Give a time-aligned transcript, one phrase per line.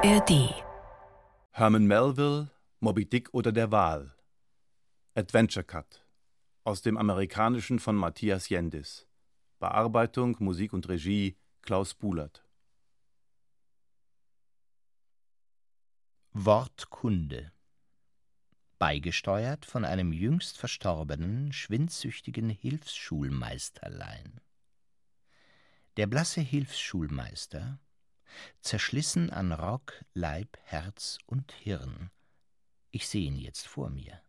[0.00, 0.54] ARD
[1.50, 4.14] Herman Melville, Moby Dick oder der Wal.
[5.16, 6.06] Adventure Cut.
[6.62, 9.08] Aus dem Amerikanischen von Matthias Jendis.
[9.58, 12.44] Bearbeitung, Musik und Regie Klaus Bulert.
[16.32, 17.50] Wortkunde.
[18.78, 24.40] Beigesteuert von einem jüngst verstorbenen, schwindsüchtigen Hilfsschulmeisterlein.
[25.96, 27.80] Der blasse Hilfsschulmeister,
[28.60, 32.10] zerschlissen an Rock, Leib, Herz und Hirn.
[32.90, 34.20] Ich sehe ihn jetzt vor mir.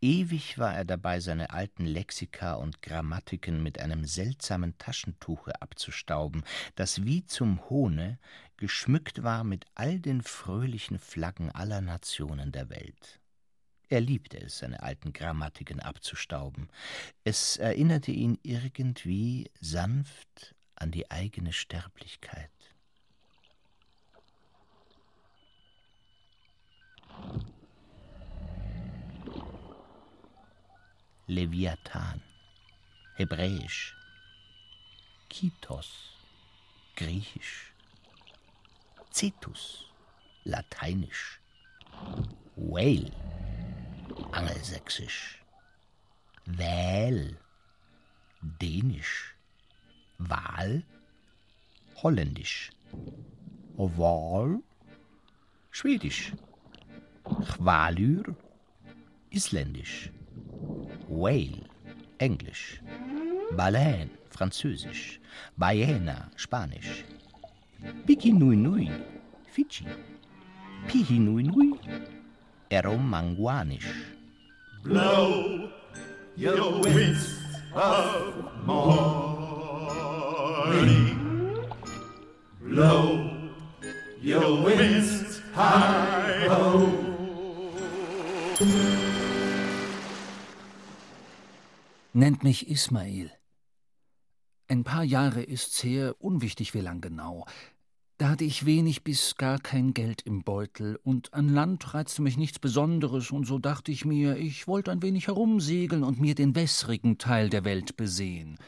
[0.00, 6.42] Ewig war er dabei, seine alten Lexika und Grammatiken mit einem seltsamen Taschentuche abzustauben,
[6.74, 8.18] das wie zum Hohne
[8.56, 13.20] geschmückt war mit all den fröhlichen Flaggen aller Nationen der Welt.
[13.88, 16.68] Er liebte es, seine alten Grammatiken abzustauben.
[17.24, 22.50] Es erinnerte ihn irgendwie sanft an die eigene Sterblichkeit.
[31.26, 32.22] Leviathan,
[33.16, 33.94] Hebräisch,
[35.28, 36.16] Kitos,
[36.96, 37.74] Griechisch,
[39.12, 39.84] Cetus,
[40.44, 41.40] Lateinisch,
[42.56, 43.12] Whale,
[44.32, 45.42] Angelsächsisch,
[46.46, 47.38] Wähl,
[48.40, 49.34] Dänisch,
[50.18, 50.82] Wahl,
[52.02, 52.70] Holländisch,
[53.76, 54.62] Oval,
[55.70, 56.32] Schwedisch,
[57.50, 58.34] Chwalür,
[59.30, 60.10] Isländisch,
[61.08, 61.64] Whale,
[62.18, 62.80] Englisch,
[63.56, 65.20] Baleine, Französisch,
[65.56, 67.04] Ballena, Spanisch,
[68.06, 68.32] Piki
[69.52, 69.86] Fidschi,
[70.86, 71.44] Pihi Nui
[72.70, 74.14] Eromanguanisch.
[74.84, 75.70] Blow
[76.36, 77.38] your winds
[77.74, 79.18] of morning.
[82.60, 83.30] Blow
[84.20, 87.07] your winds high ho.
[92.12, 93.30] Nennt mich Ismail.
[94.66, 97.46] Ein paar Jahre ist's her, unwichtig wie lang genau.
[98.16, 102.36] Da hatte ich wenig bis gar kein Geld im Beutel, und an Land reizte mich
[102.36, 106.56] nichts Besonderes, und so dachte ich mir, ich wollte ein wenig herumsegeln und mir den
[106.56, 108.58] wässrigen Teil der Welt besehen.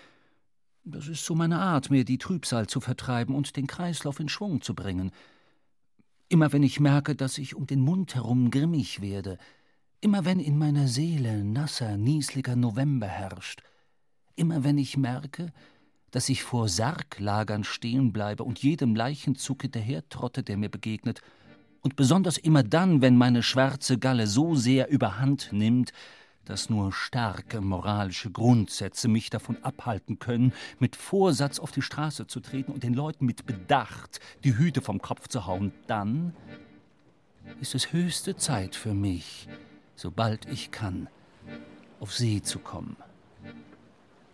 [0.84, 4.60] Das ist so meine Art, mir die Trübsal zu vertreiben und den Kreislauf in Schwung
[4.60, 5.10] zu bringen.
[6.28, 9.36] Immer wenn ich merke, dass ich um den Mund herum grimmig werde,
[10.00, 13.62] immer wenn in meiner Seele nasser, niesliger November herrscht,
[14.34, 15.52] immer wenn ich merke,
[16.10, 21.20] dass ich vor Sarglagern stehen bleibe und jedem Leichenzug hinterhertrotte, der mir begegnet,
[21.82, 25.92] und besonders immer dann, wenn meine schwarze Galle so sehr überhand nimmt,
[26.44, 32.40] dass nur starke moralische Grundsätze mich davon abhalten können, mit Vorsatz auf die Straße zu
[32.40, 36.34] treten und den Leuten mit Bedacht die Hüte vom Kopf zu hauen, dann
[37.60, 39.48] ist es höchste Zeit für mich,
[40.00, 41.08] sobald ich kann,
[42.00, 42.96] auf See zu kommen.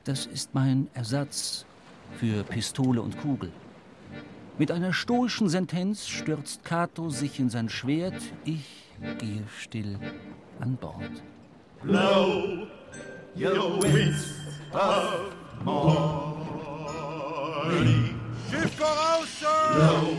[0.04, 1.66] Das ist mein Ersatz
[2.18, 3.50] für Pistole und Kugel.
[4.58, 8.84] Mit einer stoischen Sentenz stürzt Cato sich in sein Schwert, ich
[9.18, 9.98] gehe still
[10.60, 11.10] an Bord.
[11.82, 12.68] Blow
[13.34, 14.36] your winds
[14.72, 15.34] of
[15.64, 16.46] morning.
[18.50, 19.74] Schiff voraus, Sir!
[19.74, 20.16] Blow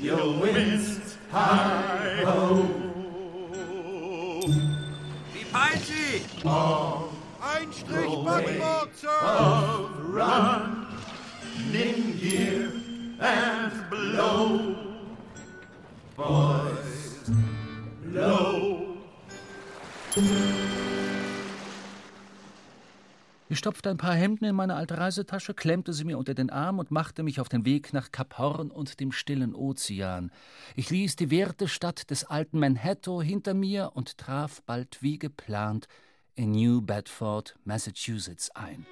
[0.00, 2.93] your winds high ho.
[5.54, 6.20] Die Peitsche!
[6.44, 7.10] Oh,
[7.40, 9.08] ein Strich Backbord, Sir!
[9.22, 10.58] of running
[12.20, 12.72] gear
[13.20, 14.74] and blow,
[16.16, 17.30] boys,
[18.02, 18.96] blow.
[23.54, 26.80] Ich stopfte ein paar Hemden in meine alte Reisetasche, klemmte sie mir unter den Arm
[26.80, 30.32] und machte mich auf den Weg nach Kap Horn und dem stillen Ozean.
[30.74, 35.86] Ich ließ die werte Stadt des alten Manhattan hinter mir und traf bald wie geplant
[36.34, 38.86] in New Bedford, Massachusetts ein.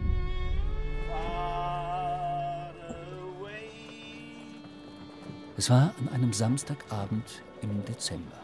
[5.57, 8.39] Es war an einem Samstagabend im Dezember.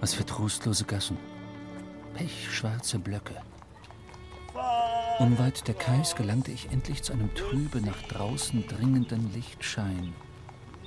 [0.00, 1.16] Was für trostlose Gassen.
[2.18, 3.36] Pechschwarze Blöcke.
[5.20, 10.12] Unweit der Kais gelangte ich endlich zu einem trübe nach draußen dringenden Lichtschein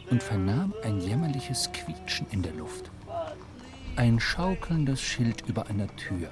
[0.10, 2.92] und vernahm ein jämmerliches Quietschen in der Luft.
[3.96, 6.30] Ein schaukelndes Schild über einer Tür.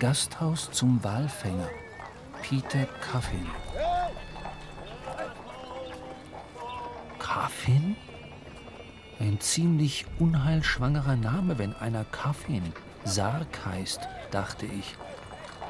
[0.00, 1.70] Gasthaus zum Walfänger.
[2.42, 3.46] Peter Coffin.
[7.20, 7.94] Coffin?
[9.20, 12.72] Ein ziemlich unheilschwangerer Name, wenn einer Coffin
[13.04, 14.00] Sarg heißt,
[14.30, 14.96] dachte ich.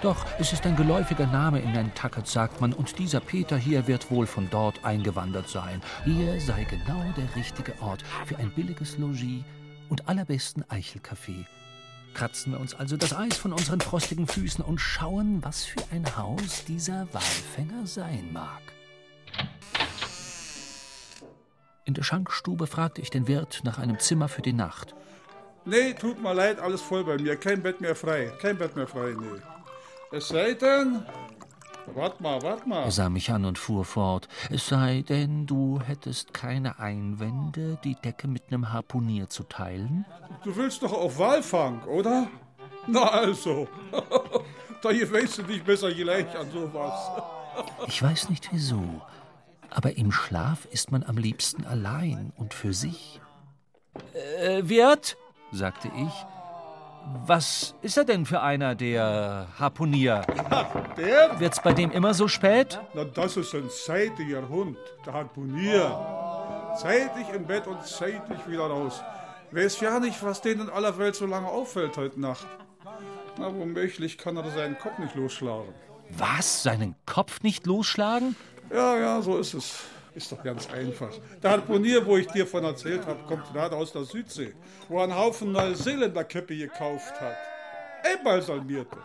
[0.03, 4.11] Doch, es ist ein geläufiger Name in Nantucket, sagt man, und dieser Peter hier wird
[4.11, 5.81] wohl von dort eingewandert sein.
[6.05, 9.45] Hier sei genau der richtige Ort für ein billiges Logis
[9.89, 11.47] und allerbesten Eichelkaffee.
[12.15, 16.05] Kratzen wir uns also das Eis von unseren frostigen Füßen und schauen, was für ein
[16.17, 18.61] Haus dieser Walfänger sein mag.
[21.85, 24.95] In der Schankstube fragte ich den Wirt nach einem Zimmer für die Nacht.
[25.65, 27.37] Nee, tut mir leid, alles voll bei mir.
[27.37, 28.33] Kein Bett mehr frei.
[28.41, 29.41] Kein Bett mehr frei, nee.
[30.11, 31.05] Es sei denn.
[31.95, 32.85] Wart mal, wart mal.
[32.85, 34.29] Er sah mich an und fuhr fort.
[34.51, 40.05] Es sei denn, du hättest keine Einwände, die Decke mit einem Harpunier zu teilen?
[40.45, 42.29] Du willst doch auf Walfang, oder?
[42.87, 43.69] Na also.
[44.83, 47.11] da gewöhnst du dich besser gleich an sowas.
[47.87, 49.03] Ich weiß nicht wieso,
[49.69, 53.21] aber im Schlaf ist man am liebsten allein und für sich.
[54.41, 55.19] Äh, Wirt,
[55.53, 56.27] sagte ich,
[57.27, 60.23] was ist er denn für einer, der Harpunier?
[60.97, 61.39] Der?
[61.41, 62.81] Wird's bei dem immer so spät?
[62.95, 66.75] Na, das ist ein zeitiger Hund, der Harpunier.
[66.81, 69.03] Zeitig im Bett und zeitig wieder raus.
[69.51, 72.47] Weiß ja nicht, was den in aller Welt so lange auffällt heute Nacht.
[73.37, 75.75] Na, womöglich kann er seinen Kopf nicht losschlagen.
[76.11, 76.63] Was?
[76.63, 78.37] Seinen Kopf nicht losschlagen?
[78.73, 79.85] Ja, ja, so ist es.
[80.15, 81.11] Ist doch ganz einfach.
[81.43, 84.55] Der Harpunier, wo ich dir von erzählt habe, kommt gerade aus der Südsee,
[84.89, 87.37] wo er einen Haufen Neuseeländer-Köpfe gekauft hat.
[88.05, 88.99] Einbalsamierte.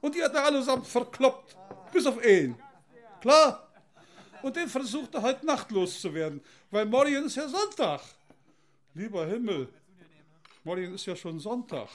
[0.00, 1.56] Und die hat er allesamt verkloppt.
[1.92, 2.56] Bis auf einen.
[3.20, 3.66] Klar?
[4.42, 8.02] Und den versucht er heute Nacht loszuwerden, weil morgen ist ja Sonntag.
[8.92, 9.68] Lieber Himmel,
[10.64, 11.88] morgen ist ja schon Sonntag.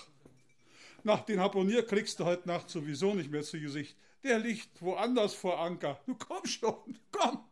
[1.04, 3.96] Nach den Harpunier kriegst du heute Nacht sowieso nicht mehr zu Gesicht.
[4.24, 6.00] Der liegt woanders vor Anker.
[6.06, 7.44] Du komm schon, komm.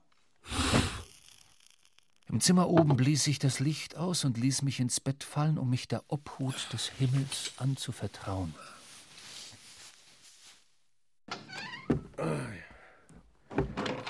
[2.30, 5.70] Im Zimmer oben blies ich das Licht aus und ließ mich ins Bett fallen, um
[5.70, 8.54] mich der Obhut des Himmels anzuvertrauen.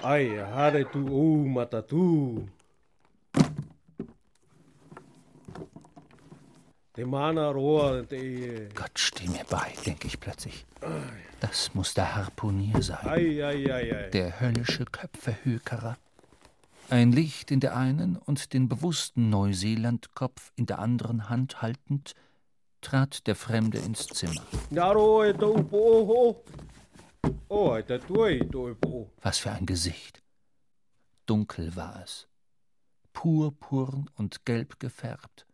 [0.03, 2.47] Ai, hare tu u matatu.
[6.95, 8.67] De mana roa de.
[8.75, 10.65] Gott, steh mir bei, denke ich plötzlich.
[11.39, 13.07] Das muss der Harpunier sein.
[13.07, 14.09] Ai, ai, ai, ai.
[14.09, 15.97] Der höllische Köpfehökerer.
[16.89, 22.15] Ein Licht in der einen und den bewussten Neuseelandkopf in der anderen Hand haltend,
[22.81, 24.41] trat der Fremde ins Zimmer.
[29.21, 30.23] Was für ein Gesicht.
[31.25, 32.27] Dunkel war es.
[33.13, 35.45] Purpurn und gelb gefärbt.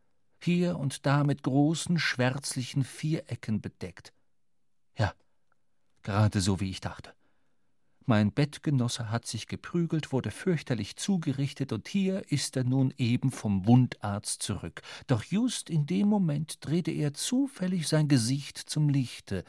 [0.42, 4.14] Hier und da mit großen schwärzlichen Vierecken bedeckt.
[4.98, 5.14] Ja,
[6.04, 7.15] gerade so wie ich dachte.
[8.08, 13.66] Mein Bettgenosse hat sich geprügelt, wurde fürchterlich zugerichtet, und hier ist er nun eben vom
[13.66, 14.82] Wundarzt zurück.
[15.08, 19.44] Doch just in dem Moment drehte er zufällig sein Gesicht zum Lichte,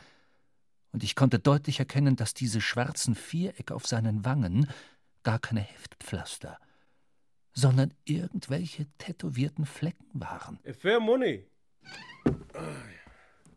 [0.92, 4.66] und ich konnte deutlich erkennen, dass diese schwarzen Vierecke auf seinen Wangen
[5.22, 6.58] gar keine Heftpflaster,
[7.52, 10.58] sondern irgendwelche tätowierten Flecken waren.
[10.72, 11.46] Fair money.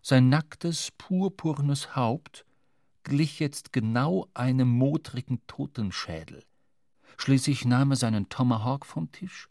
[0.02, 2.46] Sein nacktes, purpurnes Haupt
[3.04, 6.44] glich jetzt genau einem modrigen Totenschädel.
[7.18, 9.50] Schließlich nahm er seinen Tomahawk vom Tisch,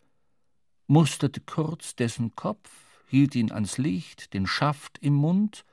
[0.87, 2.71] musterte kurz dessen Kopf,
[3.09, 5.65] hielt ihn ans Licht, den Schaft im Mund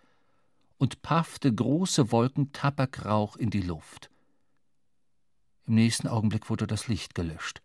[0.77, 4.09] und paffte große Wolken Tabakrauch in die Luft.
[5.67, 7.61] Im nächsten Augenblick wurde das Licht gelöscht.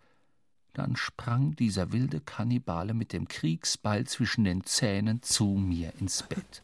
[0.73, 6.63] Dann sprang dieser wilde Kannibale mit dem Kriegsbeil zwischen den Zähnen zu mir ins Bett.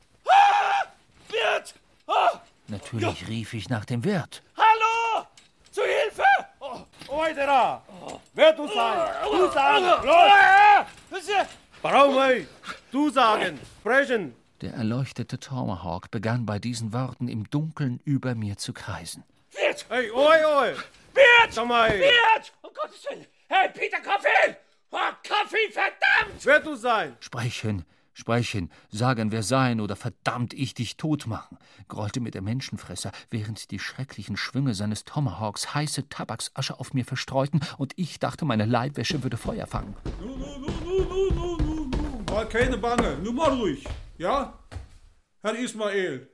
[2.69, 4.43] Oh, Natürlich rief ich nach dem Wirt.
[4.57, 5.27] hallo!
[5.71, 6.23] Zu Hilfe!
[7.09, 7.83] Oi, da.
[8.35, 9.09] Wer du sein?
[9.31, 9.85] Du sagen.
[10.05, 11.47] Los.
[11.83, 12.47] Warum, ey?
[12.91, 13.61] Du sagen.
[13.81, 14.35] Sprechen.
[14.63, 19.23] Der erleuchtete Tomahawk begann bei diesen Worten im Dunkeln über mir zu kreisen.
[19.53, 19.87] Wirt!
[19.89, 20.75] Hey, oi, oi.
[21.15, 21.57] Wirt!
[21.57, 22.53] Wirt!
[22.63, 23.27] Um Gottes Willen!
[23.49, 24.57] Hey, Peter, Kaffee!
[24.91, 26.45] Oh, Kaffee, verdammt!
[26.45, 27.17] Wer du sein?
[27.21, 27.85] Sprechen,
[28.17, 33.71] sprechen, sagen wir sein oder verdammt ich dich tot machen, grollte mir der Menschenfresser, während
[33.71, 39.23] die schrecklichen Schwünge seines Tomahawks heiße Tabaksasche auf mir verstreuten und ich dachte, meine Leibwäsche
[39.23, 39.95] würde Feuer fangen.
[40.21, 42.25] Nu, nu, nu, nu, nu, nu, nu, nu.
[42.33, 43.85] Mal keine Bange, nur mal ruhig,
[44.17, 44.59] ja?
[45.43, 46.29] Herr Ismael,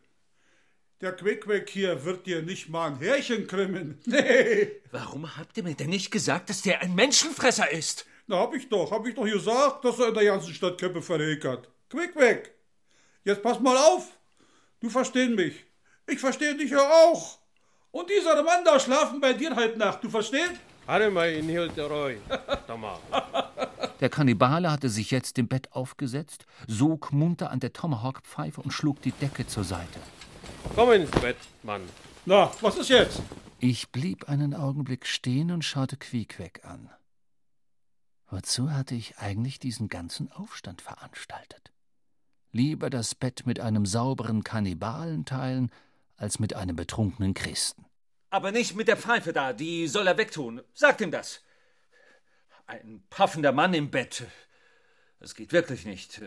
[1.01, 3.99] der Quickweg hier wird dir nicht mal ein Härchen krümmen.
[4.07, 8.07] Nee, Warum habt ihr mir denn nicht gesagt, dass der ein Menschenfresser ist?
[8.29, 11.03] na hab ich doch, hab ich doch gesagt, dass er in der ganzen Stadt Köpfe
[11.03, 11.69] verhekert.
[11.93, 12.51] Quickweg,
[13.23, 14.19] jetzt pass mal auf,
[14.81, 15.67] du verstehst mich.
[16.07, 17.39] Ich verstehe dich ja auch.
[17.91, 20.55] Und dieser Mann da schlafen bei dir halt Nacht, du verstehst?
[24.01, 29.03] Der Kannibale hatte sich jetzt im Bett aufgesetzt, sog munter an der Tomahawk-Pfeife und schlug
[29.03, 30.01] die Decke zur Seite.
[30.75, 31.83] Komm ins Bett, Mann.
[32.25, 33.21] Na, was ist jetzt?
[33.59, 36.89] Ich blieb einen Augenblick stehen und schaute Quiekweg an.
[38.31, 41.73] Wozu hatte ich eigentlich diesen ganzen Aufstand veranstaltet?
[42.53, 45.71] Lieber das Bett mit einem sauberen Kannibalen teilen,
[46.17, 47.87] als mit einem betrunkenen Christen.
[48.29, 50.63] Aber nicht mit der Pfeife da, die soll er wegtun.
[50.75, 51.41] Sagt ihm das.
[52.67, 54.27] Ein paffender Mann im Bett.
[55.19, 56.21] Das geht wirklich nicht.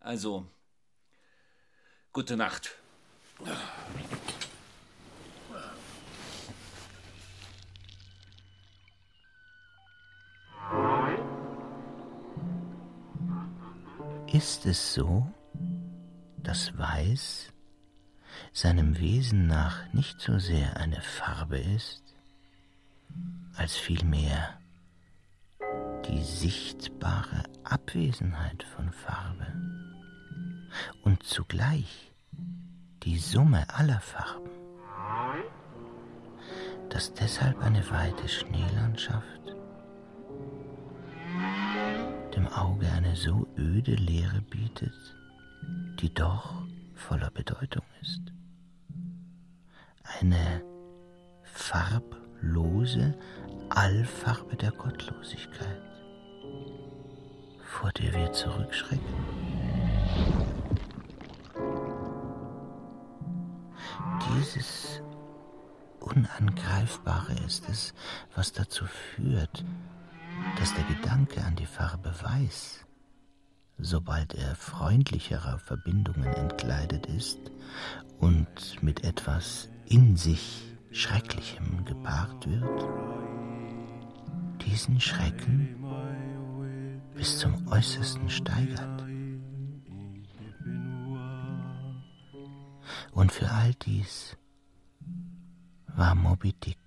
[0.00, 0.46] Also,
[2.12, 2.76] gute Nacht.
[14.32, 15.26] Ist es so,
[16.48, 17.52] dass Weiß
[18.54, 22.02] seinem Wesen nach nicht so sehr eine Farbe ist,
[23.54, 24.58] als vielmehr
[26.06, 29.46] die sichtbare Abwesenheit von Farbe
[31.02, 32.14] und zugleich
[33.02, 34.48] die Summe aller Farben,
[36.88, 39.54] dass deshalb eine weite Schneelandschaft
[42.34, 45.17] dem Auge eine so öde Leere bietet,
[46.00, 46.62] die doch
[46.94, 48.20] voller Bedeutung ist.
[50.20, 50.62] Eine
[51.42, 53.14] farblose
[53.70, 55.82] Allfarbe der Gottlosigkeit,
[57.62, 59.14] vor der wir zurückschrecken.
[64.36, 65.02] Dieses
[66.00, 67.92] Unangreifbare ist es,
[68.34, 69.64] was dazu führt,
[70.58, 72.84] dass der Gedanke an die Farbe Weiß,
[73.78, 77.38] sobald er freundlicherer Verbindungen entkleidet ist
[78.18, 82.88] und mit etwas in sich Schrecklichem gepaart wird,
[84.66, 85.76] diesen Schrecken
[87.14, 89.04] bis zum Äußersten steigert.
[93.12, 94.36] Und für all dies
[95.86, 96.78] war Moby Dick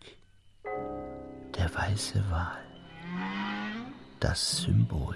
[1.58, 2.58] der weiße Wal
[4.20, 5.16] das Symbol.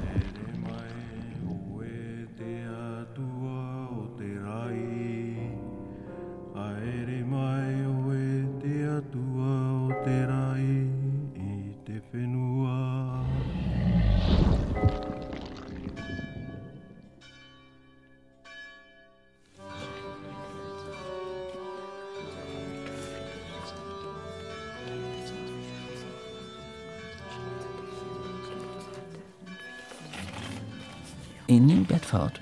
[32.11, 32.41] Bedford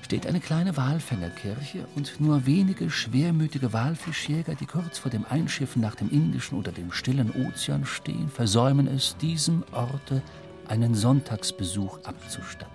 [0.00, 5.94] steht eine kleine Walfängerkirche und nur wenige schwermütige Walfischjäger, die kurz vor dem Einschiffen nach
[5.94, 10.22] dem Indischen oder dem stillen Ozean stehen, versäumen es, diesem Orte
[10.66, 12.72] einen Sonntagsbesuch abzustatten.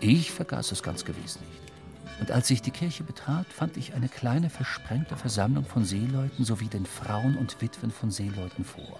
[0.00, 2.20] Ich vergaß es ganz gewiss nicht.
[2.20, 6.66] Und als ich die Kirche betrat, fand ich eine kleine versprengte Versammlung von Seeleuten sowie
[6.66, 8.98] den Frauen und Witwen von Seeleuten vor.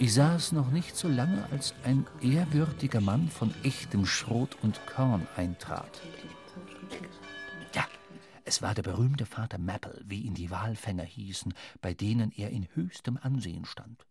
[0.00, 5.26] Ich saß noch nicht so lange, als ein ehrwürdiger Mann von echtem Schrot und Korn
[5.36, 6.02] eintrat.
[7.72, 7.84] Ja,
[8.44, 12.66] es war der berühmte Vater Maple, wie ihn die Walfänger hießen, bei denen er in
[12.74, 14.04] höchstem Ansehen stand.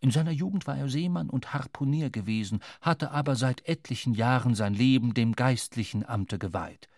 [0.00, 4.74] In seiner Jugend war er Seemann und Harpunier gewesen, hatte aber seit etlichen Jahren sein
[4.74, 6.88] Leben dem geistlichen Amte geweiht.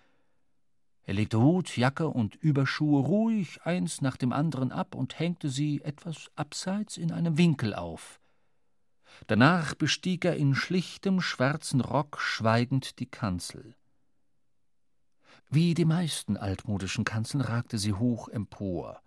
[1.04, 5.82] Er legte Hut, Jacke und Überschuhe ruhig eins nach dem anderen ab und hängte sie
[5.82, 8.20] etwas abseits in einem Winkel auf.
[9.26, 13.74] Danach bestieg er in schlichtem schwarzen Rock schweigend die Kanzel.
[15.50, 19.02] Wie die meisten altmodischen Kanzeln ragte sie hoch empor,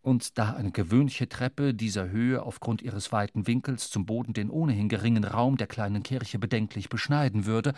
[0.00, 4.88] und da eine gewöhnliche Treppe dieser Höhe aufgrund ihres weiten Winkels zum Boden den ohnehin
[4.88, 7.74] geringen Raum der kleinen Kirche bedenklich beschneiden würde,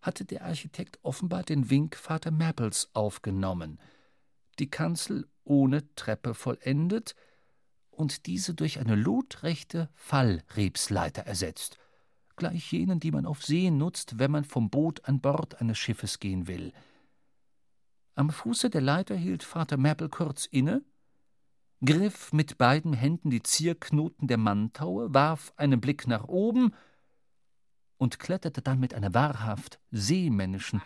[0.00, 3.78] hatte der Architekt offenbar den Wink Vater Maples aufgenommen,
[4.58, 7.14] die Kanzel ohne Treppe vollendet
[7.90, 11.78] und diese durch eine lotrechte Fallrebsleiter ersetzt,
[12.36, 16.18] gleich jenen, die man auf See nutzt, wenn man vom Boot an Bord eines Schiffes
[16.20, 16.72] gehen will.
[18.14, 20.82] Am Fuße der Leiter hielt Vater Maple kurz inne,
[21.84, 26.74] griff mit beiden Händen die Zierknoten der Mantaue, warf einen Blick nach oben–
[27.98, 30.80] und kletterte dann mit einer wahrhaft seemännischen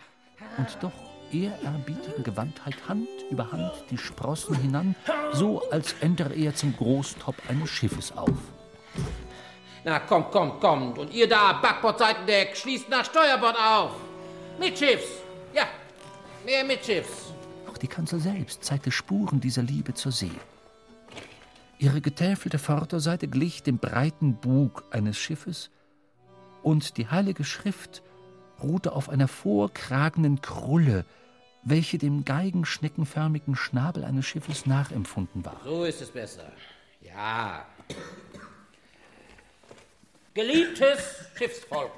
[0.57, 0.91] und doch
[1.31, 4.95] ehrerbietigen Gewandtheit Hand über Hand die Sprossen hinan,
[5.31, 8.37] so als ändere er zum Großtop eines Schiffes auf.
[9.83, 10.97] Na, kommt, kommt, kommt.
[10.97, 13.91] Und ihr da, Backbordseitendeck, schließt nach Steuerbord auf.
[14.59, 15.07] Mitschiffs.
[15.53, 15.63] Ja,
[16.45, 17.33] mehr mitschiffs.
[17.69, 20.31] Auch die Kanzel selbst zeigte Spuren dieser Liebe zur See.
[21.79, 25.69] Ihre getäfelte Vorderseite glich dem breiten Bug eines Schiffes,
[26.63, 28.01] und die Heilige Schrift
[28.61, 31.05] ruhte auf einer vorkragenden Krulle,
[31.63, 35.61] welche dem geigenschneckenförmigen Schnabel eines Schiffes nachempfunden war.
[35.63, 36.51] So ist es besser.
[37.01, 37.65] Ja.
[40.33, 41.91] Geliebtes Schiffsvolk,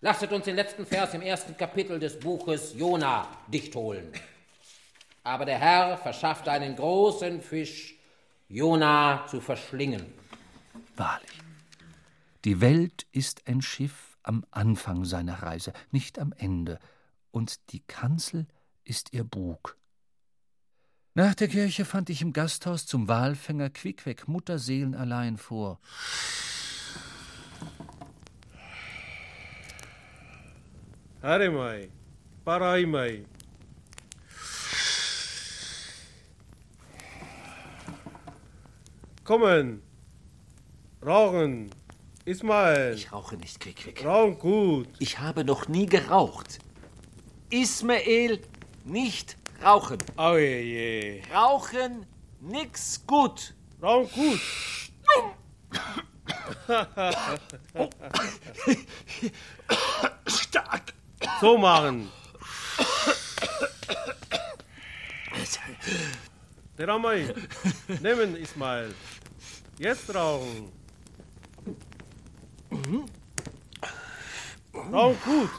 [0.00, 4.10] lasset uns den letzten Vers im ersten Kapitel des Buches Jona dicht holen.
[5.22, 7.94] Aber der Herr verschafft einen großen Fisch,
[8.48, 10.14] Jona zu verschlingen.
[10.96, 11.42] Wahrlich,
[12.46, 16.78] die Welt ist ein Schiff am Anfang seiner Reise, nicht am Ende,
[17.32, 18.46] und die Kanzel
[18.84, 19.76] ist ihr Bug.
[21.14, 25.80] Nach der Kirche fand ich im Gasthaus zum Walfänger Quickweg Mutterseelen allein vor.
[31.22, 31.90] Harimai,
[32.44, 33.24] Paraimai.
[39.24, 39.82] Kommen,
[41.04, 41.70] rauchen,
[42.26, 42.94] Ismail.
[42.94, 44.04] Ich rauche nicht, Quick-Quick.
[44.04, 44.88] Rauchen gut.
[44.98, 46.58] Ich habe noch nie geraucht.
[47.50, 48.42] Ismael,
[48.84, 49.98] nicht rauchen.
[50.18, 51.22] Oh je, je.
[51.32, 52.04] Rauchen,
[52.40, 53.54] nix gut.
[53.80, 54.40] Rauchen gut.
[60.26, 60.92] Stark.
[61.40, 62.10] So machen.
[66.76, 67.32] Der Ramai.
[68.02, 68.92] Nehmen, Ismail.
[69.78, 70.75] Jetzt rauchen.
[74.92, 75.50] Rauchen gut.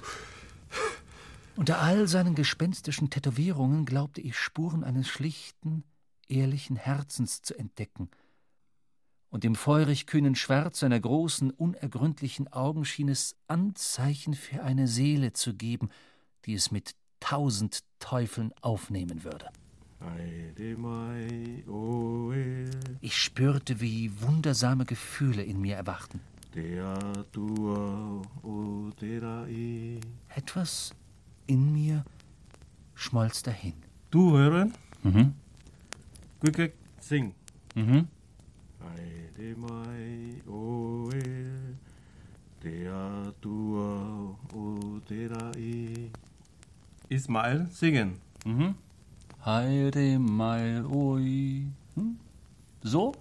[1.55, 5.83] Unter all seinen gespenstischen Tätowierungen glaubte ich Spuren eines schlichten,
[6.27, 8.09] ehrlichen Herzens zu entdecken.
[9.29, 15.33] Und im feurig kühnen Schwarz seiner großen, unergründlichen Augen schien es Anzeichen für eine Seele
[15.33, 15.89] zu geben,
[16.45, 19.49] die es mit tausend Teufeln aufnehmen würde.
[23.01, 26.21] Ich spürte, wie wundersame Gefühle in mir erwachten.
[30.35, 30.93] Etwas
[31.45, 32.03] in mir
[32.95, 33.73] schmolz dahin.
[34.11, 34.73] Du hören?
[35.03, 35.33] Mhm.
[36.39, 37.33] Quick, sing.
[37.75, 38.07] Mhm.
[47.09, 48.19] Ismail, singen.
[48.45, 48.75] Mhm.
[49.45, 51.67] Heide Meil Oi.
[51.95, 52.17] Hm?
[52.83, 53.13] So?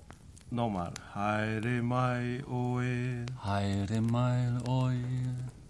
[0.50, 0.92] Nochmal.
[1.14, 3.26] Heide Mai Oe.
[3.44, 4.94] Heide Meil Oi.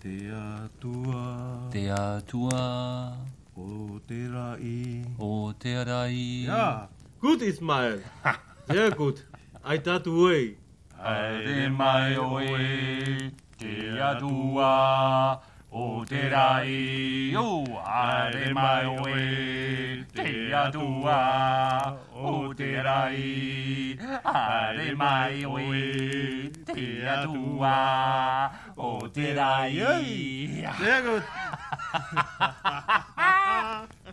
[0.04, 1.70] Der Tua.
[1.72, 3.16] Der Tua.
[3.56, 5.02] O Terai.
[5.18, 6.44] O Terai.
[6.46, 6.88] Ja,
[7.20, 8.02] gut Ismail.
[8.68, 9.24] Sehr gut.
[9.62, 10.56] Aita Tuei.
[11.02, 13.32] Heide Mai Oe.
[13.58, 15.40] Der Tua.
[15.78, 17.36] O Terai.
[17.36, 20.06] O Heide Mai Oe.
[20.16, 21.98] Der Tua.
[22.14, 23.98] O Terai.
[24.24, 26.50] Heide Mai Oe.
[26.74, 28.50] Der Tua.
[28.74, 30.66] O Terai.
[30.78, 31.22] Sehr gut.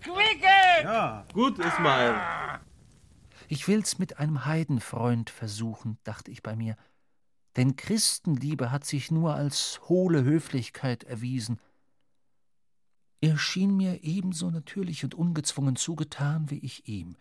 [0.04, 0.84] Quicke!
[0.84, 2.16] Ja, gut Ismail.
[3.48, 6.76] Ich will's mit einem Heidenfreund versuchen, dachte ich bei mir.
[7.56, 11.60] Denn Christenliebe hat sich nur als hohle Höflichkeit erwiesen.
[13.22, 17.16] Er schien mir ebenso natürlich und ungezwungen zugetan wie ich ihm.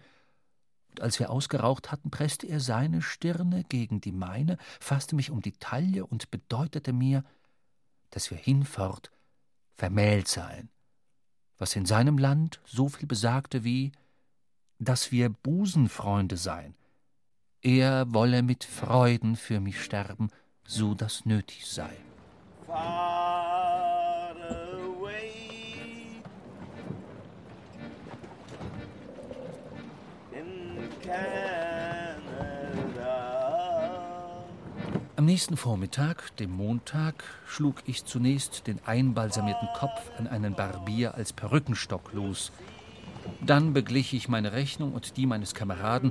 [0.91, 5.41] Und als wir ausgeraucht hatten, presste er seine Stirne gegen die meine, fasste mich um
[5.41, 7.25] die Taille und bedeutete mir,
[8.11, 9.11] dass wir hinfort
[9.77, 10.71] vermählt seien,
[11.57, 13.93] was in seinem Land so viel besagte wie,
[14.79, 16.75] dass wir Busenfreunde seien.
[17.65, 20.31] Er wolle mit Freuden für mich sterben,
[20.65, 21.91] so das nötig sei.
[22.67, 25.31] Far away
[30.33, 32.35] in Canada.
[35.15, 41.33] Am nächsten Vormittag, dem Montag, schlug ich zunächst den einbalsamierten Kopf an einen Barbier als
[41.33, 42.51] Perückenstock los.
[43.41, 46.11] Dann beglich ich meine Rechnung und die meines Kameraden,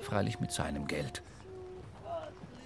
[0.00, 1.22] freilich mit seinem Geld.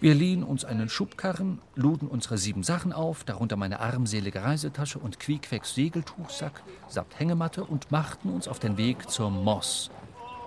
[0.00, 5.20] Wir liehen uns einen Schubkarren, luden unsere sieben Sachen auf, darunter meine armselige Reisetasche und
[5.20, 9.90] Quiekwecks Segeltuchsack samt Hängematte und machten uns auf den Weg zur Moss,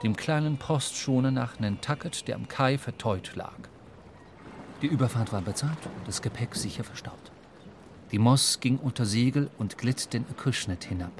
[0.01, 3.57] dem kleinen Postschoner nach Nantucket, der am Kai verteut lag.
[4.81, 7.31] Die Überfahrt war bezahlt und das Gepäck sicher verstaut.
[8.11, 11.13] Die Moss ging unter Segel und glitt den Acushnet hinab.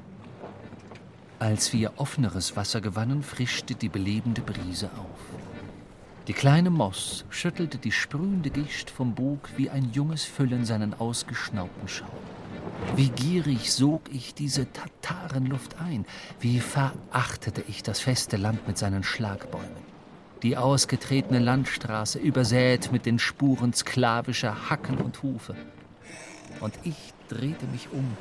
[1.38, 5.53] Als wir offeneres Wasser gewannen, frischte die belebende Brise auf.
[6.26, 11.86] Die kleine Moss schüttelte die sprühende Gischt vom Bug wie ein junges Füllen seinen ausgeschnaubten
[11.86, 12.08] Schaum.
[12.96, 16.06] Wie gierig sog ich diese Tatarenluft ein,
[16.40, 19.84] wie verachtete ich das feste Land mit seinen Schlagbäumen.
[20.42, 25.54] Die ausgetretene Landstraße übersät mit den Spuren sklavischer Hacken und Hufe.
[26.60, 28.16] Und ich drehte mich um,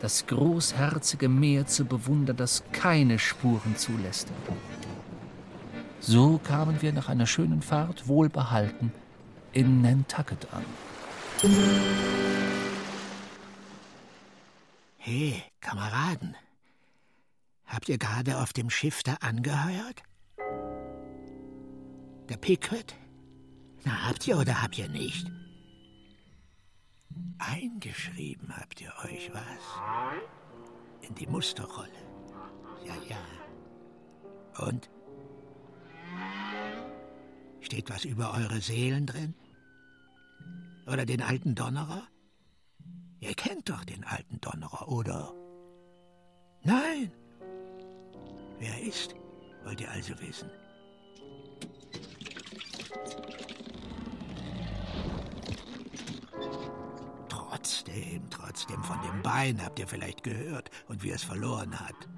[0.00, 4.28] das großherzige Meer zu bewundern, das keine Spuren zulässt.
[6.04, 8.92] So kamen wir nach einer schönen Fahrt wohlbehalten
[9.52, 10.64] in Nantucket an.
[14.98, 16.34] Hey, Kameraden,
[17.66, 20.02] habt ihr gerade auf dem Schiff da angeheuert?
[22.28, 22.96] Der Pickett?
[23.84, 25.30] Na, habt ihr oder habt ihr nicht?
[27.38, 31.08] Eingeschrieben habt ihr euch was?
[31.08, 31.88] In die Musterrolle.
[32.84, 34.66] Ja, ja.
[34.66, 34.90] Und?
[37.62, 39.34] Steht was über eure Seelen drin?
[40.86, 42.02] Oder den alten Donnerer?
[43.20, 45.32] Ihr kennt doch den alten Donnerer, oder?
[46.64, 47.10] Nein.
[48.58, 49.14] Wer ist?
[49.64, 50.50] Wollt ihr also wissen?
[57.28, 62.08] Trotzdem, trotzdem, von dem Bein habt ihr vielleicht gehört und wie es verloren hat.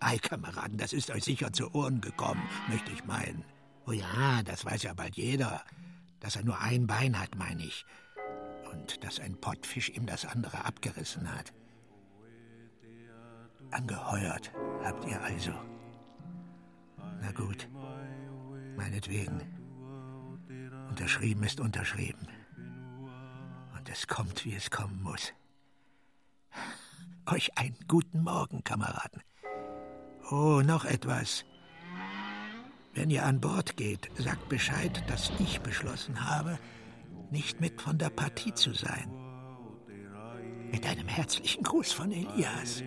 [0.00, 3.42] Ei, Kameraden, das ist euch sicher zu Ohren gekommen, möchte ich meinen.
[3.86, 5.62] Oh ja, das weiß ja bald jeder.
[6.20, 7.86] Dass er nur ein Bein hat, meine ich.
[8.72, 11.52] Und dass ein Pottfisch ihm das andere abgerissen hat.
[13.70, 14.52] Angeheuert
[14.84, 15.52] habt ihr also.
[17.20, 17.68] Na gut,
[18.76, 19.40] meinetwegen.
[20.88, 22.28] Unterschrieben ist unterschrieben.
[23.76, 25.32] Und es kommt, wie es kommen muss.
[27.26, 29.22] Euch einen guten Morgen, Kameraden.
[30.30, 31.44] Oh, noch etwas.
[32.96, 36.58] Wenn ihr an Bord geht, sagt Bescheid, dass ich beschlossen habe,
[37.30, 39.10] nicht mit von der Partie zu sein.
[40.72, 42.82] Mit einem herzlichen Gruß von Elias.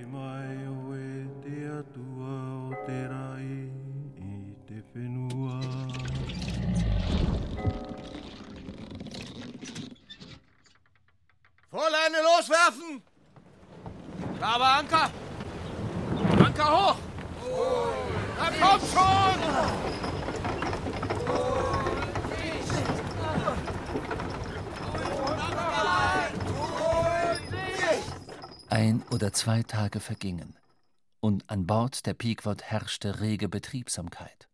[11.70, 13.04] Vorleine loswerfen!
[14.40, 15.12] Da aber Anker!
[16.44, 16.98] Anker hoch!
[17.46, 17.99] Na
[18.60, 19.10] kommt schon!
[28.70, 30.56] Ein oder zwei Tage vergingen,
[31.20, 34.48] und an Bord der Pequod herrschte rege Betriebsamkeit.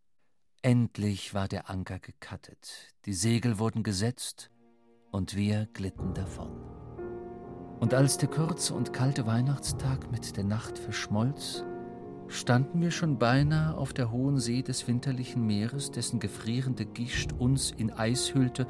[0.62, 4.50] Endlich war der Anker gekattet, die Segel wurden gesetzt,
[5.12, 6.50] und wir glitten davon.
[7.80, 11.64] Und als der kurze und kalte Weihnachtstag mit der Nacht verschmolz,
[12.28, 17.72] standen wir schon beinahe auf der hohen See des winterlichen Meeres, dessen gefrierende Gischt uns
[17.72, 18.68] in Eis hüllte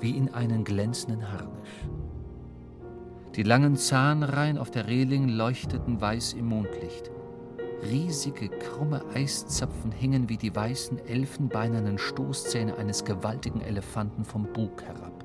[0.00, 1.88] wie in einen glänzenden Harnisch.
[3.34, 7.10] Die langen Zahnreihen auf der Reling leuchteten weiß im Mondlicht.
[7.82, 15.17] Riesige, krumme Eiszapfen hingen wie die weißen, elfenbeinernen Stoßzähne eines gewaltigen Elefanten vom Bug herab.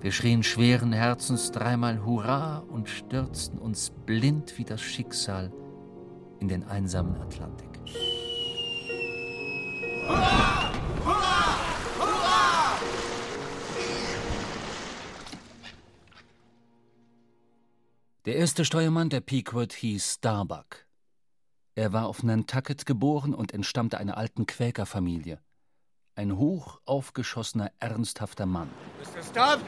[0.00, 5.52] Wir schrien schweren Herzens dreimal Hurra und stürzten uns blind wie das Schicksal
[6.40, 7.68] in den einsamen Atlantik.
[18.24, 20.86] Der erste Steuermann der Pequod hieß Starbuck.
[21.74, 25.40] Er war auf Nantucket geboren und entstammte einer alten Quäkerfamilie.
[26.20, 28.68] Ein hoch aufgeschossener, ernsthafter Mann.
[28.98, 29.22] Mr.
[29.22, 29.60] Stubb!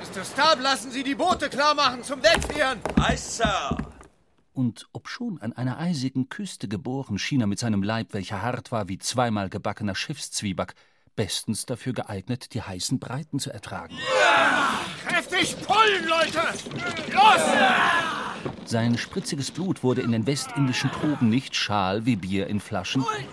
[0.00, 0.24] Mr.
[0.24, 2.80] Stubb, lassen Sie die Boote klar machen zum Wegfahren!
[2.98, 3.76] Eis, Sir!
[4.54, 8.88] Und obschon an einer eisigen Küste geboren, schien er mit seinem Leib, welcher hart war
[8.88, 10.72] wie zweimal gebackener Schiffszwieback,
[11.16, 13.94] bestens dafür geeignet, die heißen Breiten zu ertragen.
[15.06, 16.40] Kräftig pullen, Leute!
[17.12, 17.42] Los!
[18.64, 23.26] Sein spritziges Blut wurde in den westindischen Tropen nicht schal wie Bier in Flaschen, Pult,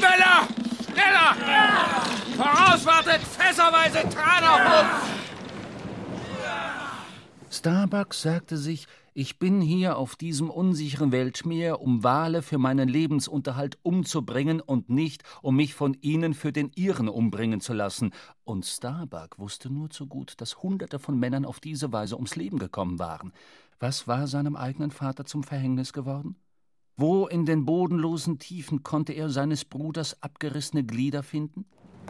[0.00, 0.48] Männer!
[0.92, 1.36] Schneller!
[2.36, 5.16] Vorauswartet, fässerweise Tran auf uns!
[7.50, 13.78] Starbuck sagte sich, ich bin hier auf diesem unsicheren Weltmeer, um Wale für meinen Lebensunterhalt
[13.82, 18.12] umzubringen und nicht, um mich von ihnen für den ihren umbringen zu lassen.
[18.44, 22.58] Und Starbuck wusste nur zu gut, dass Hunderte von Männern auf diese Weise ums Leben
[22.58, 23.32] gekommen waren.
[23.78, 26.36] Was war seinem eigenen Vater zum Verhängnis geworden?
[26.98, 31.66] Wo in den bodenlosen Tiefen konnte er seines Bruders abgerissene Glieder finden?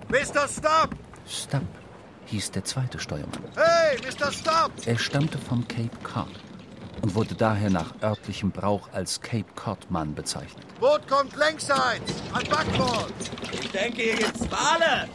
[0.09, 0.46] Mr.
[0.46, 0.94] Stubb!
[1.27, 1.66] Stubb
[2.27, 3.42] hieß der zweite Steuermann.
[3.57, 4.31] Hey, Mr.
[4.31, 4.70] Stubb!
[4.87, 6.29] Er stammte vom Cape Cod
[7.03, 10.64] und wurde daher nach örtlichem Brauch als Cape Cod-Mann bezeichnet.
[10.79, 13.12] Boot kommt längsseits, an Backbord!
[13.55, 15.09] Ich denke, hier gibt's Wale.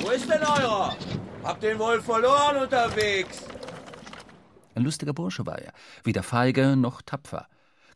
[0.00, 0.96] Wo ist denn eurer?
[1.44, 3.44] Habt den wohl verloren unterwegs?
[4.74, 7.46] Ein lustiger Bursche war er, weder feige noch tapfer.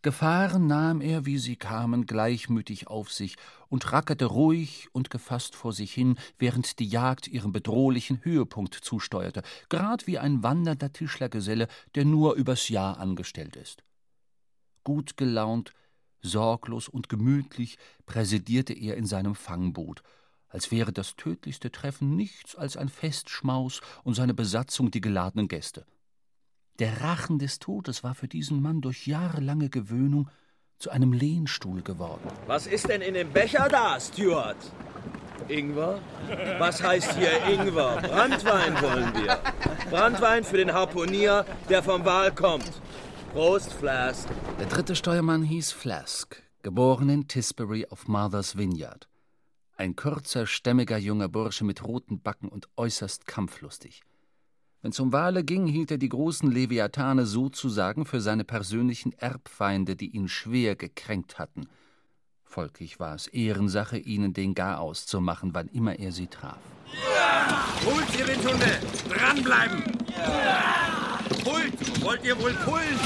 [0.05, 3.37] Gefahren nahm er, wie sie kamen, gleichmütig auf sich
[3.71, 9.43] und rackerte ruhig und gefasst vor sich hin, während die Jagd ihrem bedrohlichen Höhepunkt zusteuerte,
[9.71, 13.83] grad wie ein wandernder Tischlergeselle, der nur übers Jahr angestellt ist.
[14.85, 15.73] Gut gelaunt,
[16.21, 20.03] sorglos und gemütlich präsidierte er in seinem Fangboot,
[20.51, 25.87] als wäre das tödlichste Treffen nichts als ein Festschmaus und seine Besatzung die geladenen Gäste.
[26.81, 30.29] Der Rachen des Todes war für diesen Mann durch jahrelange Gewöhnung
[30.79, 32.27] zu einem Lehnstuhl geworden.
[32.47, 34.57] Was ist denn in dem Becher da, Stuart?
[35.49, 36.01] Ingwer?
[36.59, 38.01] Was heißt hier Ingwer?
[38.03, 39.39] Brandwein wollen wir.
[39.89, 42.73] Brandwein für den Harpunier, der vom Wal kommt.
[43.33, 44.29] Prost, Flask.
[44.59, 49.09] Der dritte Steuermann hieß Flask, geboren in Tisbury auf Martha's Vineyard.
[49.77, 54.03] Ein kurzer, stämmiger junger Bursche mit roten Backen und äußerst kampflustig.
[54.85, 60.11] Wenn zum Wale ging, hielt er die großen Leviathane sozusagen für seine persönlichen Erbfeinde, die
[60.11, 61.68] ihn schwer gekränkt hatten.
[62.44, 66.59] Folglich war es Ehrensache, ihnen den Garaus zu machen, wann immer er sie traf.
[67.83, 68.79] Pult, ihr Windhunde!
[69.09, 69.85] Dranbleiben!
[71.42, 72.05] Pult!
[72.05, 73.01] Wollt ihr wohl pullen?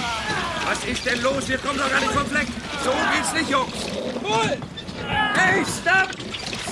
[0.65, 1.49] Was ist denn los?
[1.49, 2.49] Wir kommen doch gar nicht vom Fleck!
[2.83, 3.71] So geht's nicht, Jungs!
[4.21, 4.59] Pult!
[5.07, 6.11] Hey, stopp!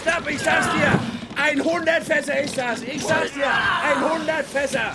[0.02, 1.15] Stopp, ich sag's dir!
[1.36, 2.82] 100 Fässer ist das!
[2.82, 3.46] Ich sag's dir!
[3.46, 4.94] 100 Fässer!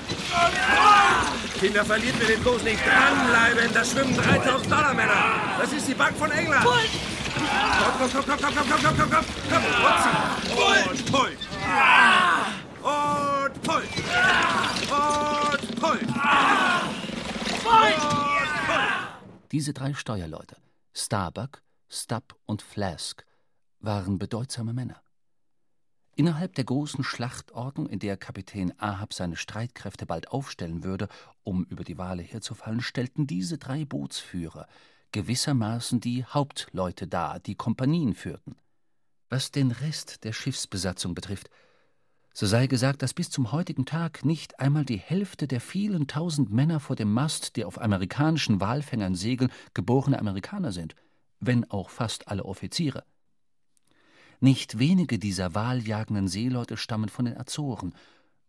[1.59, 2.79] Kinder, verliert mir den bloß nicht!
[2.85, 3.73] Dranbleiben!
[3.73, 5.35] Da schwimmen 3000 Dollar Männer!
[5.59, 6.65] Das ist die Bank von England!
[6.65, 6.73] Komm,
[7.97, 9.25] komm, komm, komm, komm, komm, komm, komm, komm, komm!
[9.49, 9.63] Komm,
[10.89, 11.37] und Pult!
[12.81, 13.89] Und Pult!
[14.91, 16.07] Und Pult!
[19.51, 20.55] Diese drei Steuerleute,
[20.93, 23.25] Starbuck, Stubb und Flask,
[23.79, 25.01] waren bedeutsame Männer.
[26.15, 31.07] Innerhalb der großen Schlachtordnung, in der Kapitän Ahab seine Streitkräfte bald aufstellen würde,
[31.43, 34.67] um über die Wale herzufallen, stellten diese drei Bootsführer
[35.11, 38.55] gewissermaßen die Hauptleute dar, die Kompanien führten.
[39.29, 41.49] Was den Rest der Schiffsbesatzung betrifft,
[42.33, 46.49] so sei gesagt, dass bis zum heutigen Tag nicht einmal die Hälfte der vielen tausend
[46.49, 50.95] Männer vor dem Mast, die auf amerikanischen Walfängern segeln, geborene Amerikaner sind,
[51.41, 53.03] wenn auch fast alle Offiziere.
[54.43, 57.93] Nicht wenige dieser waljagenden Seeleute stammen von den Azoren,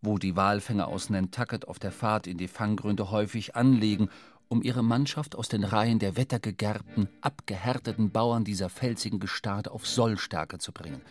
[0.00, 4.08] wo die Walfänger aus Nantucket auf der Fahrt in die Fanggründe häufig anlegen,
[4.48, 10.56] um ihre Mannschaft aus den Reihen der wettergegerbten, abgehärteten Bauern dieser felsigen Gestade auf Sollstärke
[10.56, 11.02] zu bringen.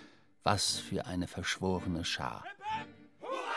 [0.42, 2.44] Was für eine verschworene Schar!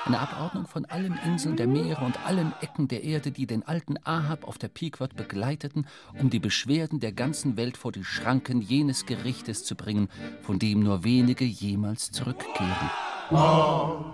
[0.07, 3.97] Eine Abordnung von allen Inseln der Meere und allen Ecken der Erde, die den alten
[4.05, 5.87] Ahab auf der Pequod begleiteten,
[6.21, 10.11] um die Beschwerden der ganzen Welt vor die Schranken jenes Gerichtes zu bringen,
[10.43, 12.91] von dem nur wenige jemals zurückkehren.
[13.31, 14.13] On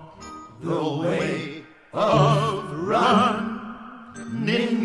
[0.62, 3.58] the way of running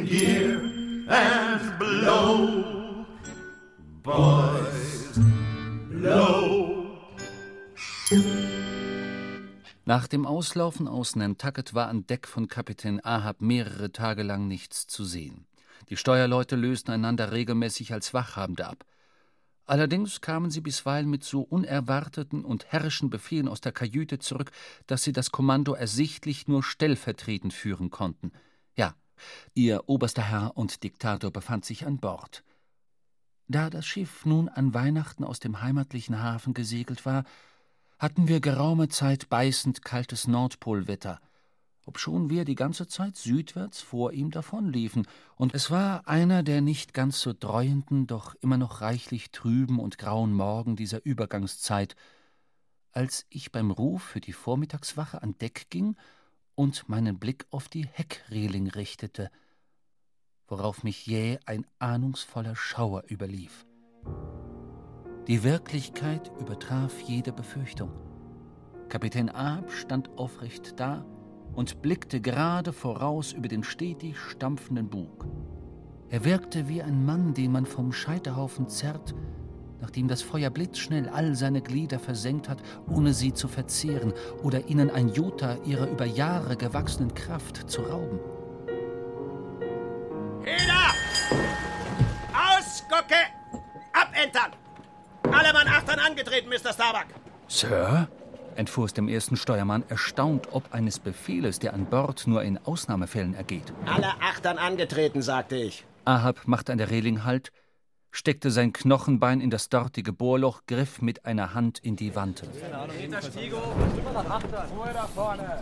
[0.05, 0.59] gear
[1.07, 3.05] and blow,
[4.01, 5.19] boys,
[5.91, 6.87] blow.
[9.87, 14.87] Nach dem Auslaufen aus Nantucket war an Deck von Kapitän Ahab mehrere Tage lang nichts
[14.87, 15.45] zu sehen.
[15.89, 18.83] Die Steuerleute lösten einander regelmäßig als Wachhabende ab.
[19.67, 24.51] Allerdings kamen sie bisweilen mit so unerwarteten und herrischen Befehlen aus der Kajüte zurück,
[24.87, 28.31] dass sie das Kommando ersichtlich nur stellvertretend führen konnten.
[28.75, 28.95] Ja,
[29.53, 32.43] ihr oberster Herr und Diktator befand sich an Bord.
[33.47, 37.23] Da das Schiff nun an Weihnachten aus dem heimatlichen Hafen gesegelt war,
[37.97, 41.19] hatten wir geraume Zeit beißend kaltes Nordpolwetter,
[41.85, 46.93] obschon wir die ganze Zeit südwärts vor ihm davonliefen, und es war einer der nicht
[46.93, 51.95] ganz so dreuenden, doch immer noch reichlich trüben und grauen Morgen dieser Übergangszeit,
[52.91, 55.95] als ich beim Ruf für die Vormittagswache an Deck ging
[56.55, 59.29] und meinen Blick auf die Heckreling richtete,
[60.47, 63.65] worauf mich jäh ein ahnungsvoller Schauer überlief.
[65.27, 67.89] Die Wirklichkeit übertraf jede Befürchtung.
[68.89, 71.03] Kapitän Ahab stand aufrecht da
[71.53, 75.25] und blickte gerade voraus über den stetig stampfenden Bug.
[76.09, 79.15] Er wirkte wie ein Mann, den man vom Scheiterhaufen zerrt,
[79.81, 84.91] nachdem das Feuer blitzschnell all seine Glieder versenkt hat, ohne sie zu verzehren oder ihnen
[84.91, 88.19] ein Jota ihrer über Jahre gewachsenen Kraft zu rauben.
[90.43, 90.93] Heda!
[96.15, 96.73] Angetreten, Mr.
[96.73, 97.07] Starbuck!
[97.47, 98.07] Sir?
[98.55, 103.33] entfuhr es dem ersten Steuermann, erstaunt ob eines Befehles, der an Bord nur in Ausnahmefällen
[103.33, 103.73] ergeht.
[103.85, 105.85] Alle achtern angetreten, sagte ich.
[106.05, 107.51] Ahab machte an der Reling Halt,
[108.11, 112.47] steckte sein Knochenbein in das dortige Bohrloch, griff mit einer Hand in die Wante.
[112.47, 112.61] Ruhe.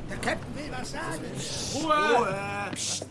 [0.09, 1.23] Der Captain will was sagen.
[1.83, 2.71] Ruhe!
[2.75, 3.07] Psst.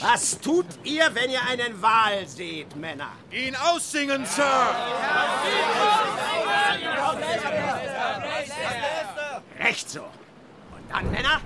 [0.00, 3.10] Was tut ihr, wenn ihr einen Wal seht, Männer?
[3.32, 4.44] Ihn aussingen, Sir!
[9.58, 10.02] Recht so.
[10.02, 11.40] Und dann, Männer,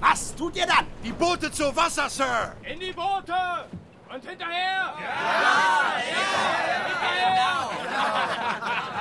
[0.00, 0.86] was tut ihr dann?
[1.02, 2.54] Die Boote zu Wasser, Sir!
[2.62, 3.66] In die Boote!
[4.12, 4.94] Und hinterher!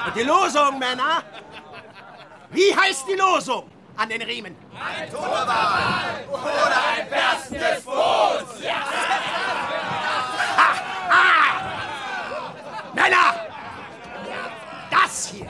[0.07, 1.23] Und die Losung, Männer?
[2.51, 4.55] Wie heißt die Losung an den Riemen?
[4.73, 8.69] Ein Wal oder ein berstendes Boot!
[10.57, 12.53] Ha, ah!
[12.93, 13.35] Männer!
[14.89, 15.49] Das hier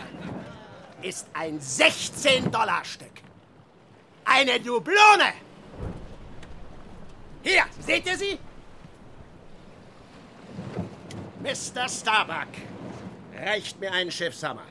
[1.02, 3.12] ist ein 16-Dollar-Stück.
[4.26, 5.34] Eine Dublone!
[7.44, 8.40] Hier, seht ihr sie?
[11.42, 11.88] Mr.
[11.88, 12.48] Starbuck
[13.40, 14.64] reicht mir einen Schiffshammer.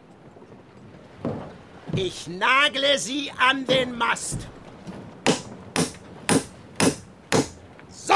[1.96, 4.48] Ich nagle sie an den Mast.
[7.88, 8.14] So!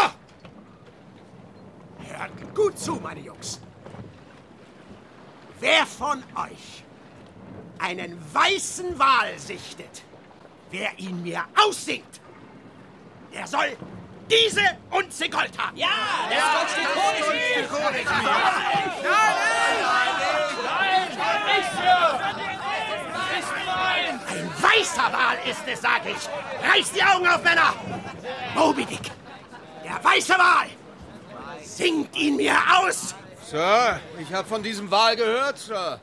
[1.98, 3.60] Hört gut zu, meine Jungs.
[5.60, 6.82] Wer von euch
[7.78, 10.02] einen weißen Wal sichtet,
[10.70, 12.20] wer ihn mir aussingt,
[13.32, 13.76] der soll
[14.28, 15.76] diese Unze Gold haben.
[15.76, 15.88] Ja,
[16.28, 17.98] das Gold steht vor mir.
[20.80, 22.67] Ein weißer
[25.04, 26.28] Wal ist es, sag ich.
[26.68, 27.74] Reißt die Augen auf, Männer.
[28.54, 29.10] Moby Dick,
[29.84, 30.68] der weiße Wal.
[31.62, 33.14] Singt ihn mir aus.
[33.44, 36.00] Sir, ich habe von diesem Wal gehört, Sir.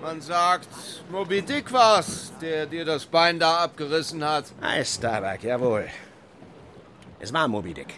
[0.00, 0.68] Man sagt,
[1.10, 4.46] Moby Dick war's, der dir das Bein da abgerissen hat.
[4.60, 5.88] Ei, Starbuck, jawohl.
[7.20, 7.94] Es war Moby Dick,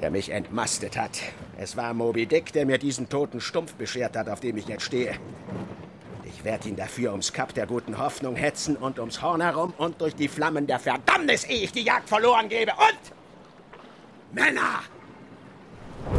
[0.00, 1.18] der mich entmastet hat.
[1.56, 4.84] Es war Moby Dick, der mir diesen toten Stumpf beschert hat, auf dem ich jetzt
[4.84, 5.18] stehe.
[6.38, 10.00] Ich werde ihn dafür ums Kap der guten Hoffnung hetzen und ums Horn herum und
[10.00, 12.70] durch die Flammen der Verdammnis, ehe ich die Jagd verloren gebe.
[12.70, 13.00] Und,
[14.32, 14.82] Männer,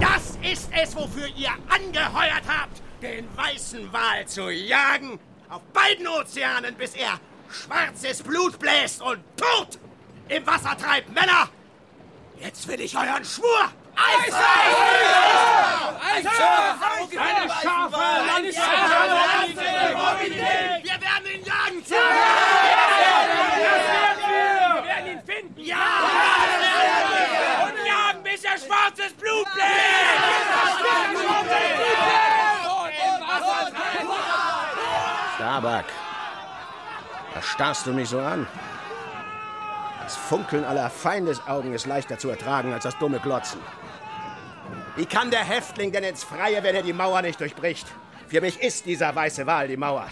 [0.01, 6.75] das ist es, wofür ihr angeheuert habt, den weißen Wal zu jagen, auf beiden Ozeanen,
[6.75, 7.17] bis er
[7.49, 9.79] schwarzes Blut bläst und tot
[10.27, 11.13] im Wasser treibt.
[11.13, 11.47] Männer,
[12.41, 13.71] jetzt will ich euren Schwur.
[18.39, 18.79] Eine scharfe
[19.27, 19.61] Lanze!
[20.83, 21.83] Wir werden ihn jagen!
[24.75, 25.61] Wir werden ihn finden!
[25.61, 25.77] Ja!
[27.63, 29.47] Und jagen, bis er schwarzes Blut
[35.35, 35.85] Starbuck,
[37.33, 38.47] was starrst du mich so an?
[40.03, 43.59] Das Funkeln aller Feindesaugen ist leichter zu ertragen als das dumme Glotzen.
[44.95, 47.87] Wie kann der Häftling denn ins Freie, wenn er die Mauer nicht durchbricht?
[48.27, 50.07] Für mich ist dieser weiße Wal die Mauer.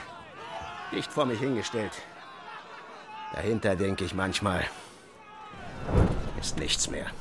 [0.91, 1.91] Nicht vor mich hingestellt.
[3.33, 4.65] Dahinter denke ich manchmal,
[6.39, 7.11] ist nichts mehr.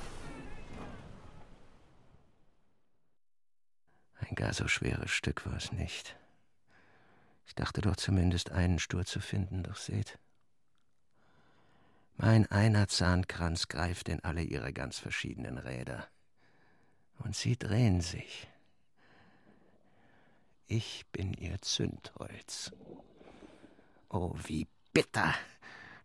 [4.20, 6.16] Ein gar so schweres Stück war es nicht.
[7.46, 10.18] Ich dachte doch zumindest einen Stur zu finden, doch seht.
[12.16, 16.08] Mein einer Zahnkranz greift in alle ihre ganz verschiedenen Räder.
[17.18, 18.46] Und sie drehen sich.
[20.66, 22.72] Ich bin ihr Zündholz.
[24.08, 25.34] Oh, wie bitter,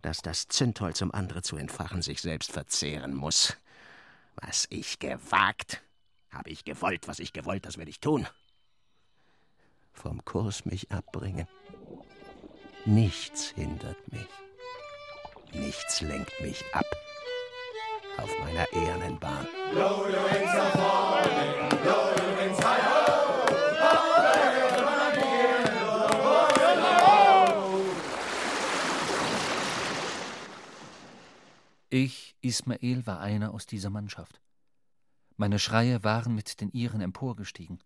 [0.02, 3.58] dass das Zündholz, um andere zu entfachen, sich selbst verzehren muss.
[4.36, 5.82] Was ich gewagt,
[6.32, 8.28] habe ich gewollt, was ich gewollt, das werde ich tun.
[9.94, 11.48] Vom Kurs mich abbringen.
[12.86, 14.28] Nichts hindert mich.
[15.54, 16.86] Nichts lenkt mich ab
[18.18, 19.48] auf meiner ehernen Bahn.
[31.94, 34.42] Ich, Ismael, war einer aus dieser Mannschaft.
[35.36, 37.84] Meine Schreie waren mit den ihren emporgestiegen.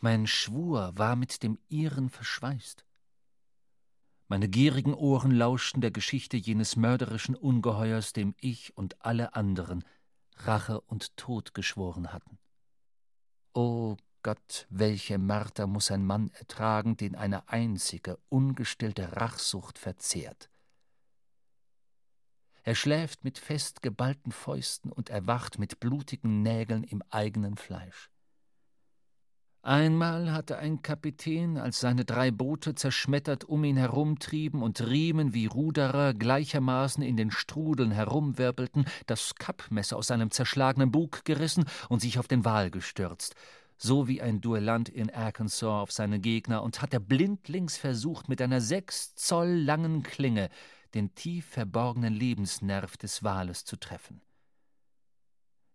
[0.00, 2.84] Mein Schwur war mit dem ihren verschweißt.
[4.32, 9.84] Meine gierigen Ohren lauschten der Geschichte jenes mörderischen Ungeheuers, dem ich und alle anderen
[10.36, 12.38] Rache und Tod geschworen hatten.
[13.52, 20.48] O Gott, welche Marter muss ein Mann ertragen, den eine einzige, ungestillte Rachsucht verzehrt.
[22.62, 28.11] Er schläft mit fest geballten Fäusten und erwacht mit blutigen Nägeln im eigenen Fleisch.
[29.64, 35.46] Einmal hatte ein Kapitän, als seine drei Boote zerschmettert um ihn herumtrieben und Riemen wie
[35.46, 42.18] Ruderer gleichermaßen in den Strudeln herumwirbelten, das Kappmesser aus seinem zerschlagenen Bug gerissen und sich
[42.18, 43.36] auf den Wal gestürzt,
[43.76, 48.60] so wie ein Duellant in Arkansas auf seine Gegner, und hatte blindlings versucht, mit einer
[48.60, 50.48] sechs Zoll langen Klinge
[50.92, 54.22] den tief verborgenen Lebensnerv des Wales zu treffen.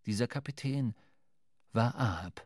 [0.05, 0.93] Dieser Kapitän
[1.71, 2.45] war Ahab.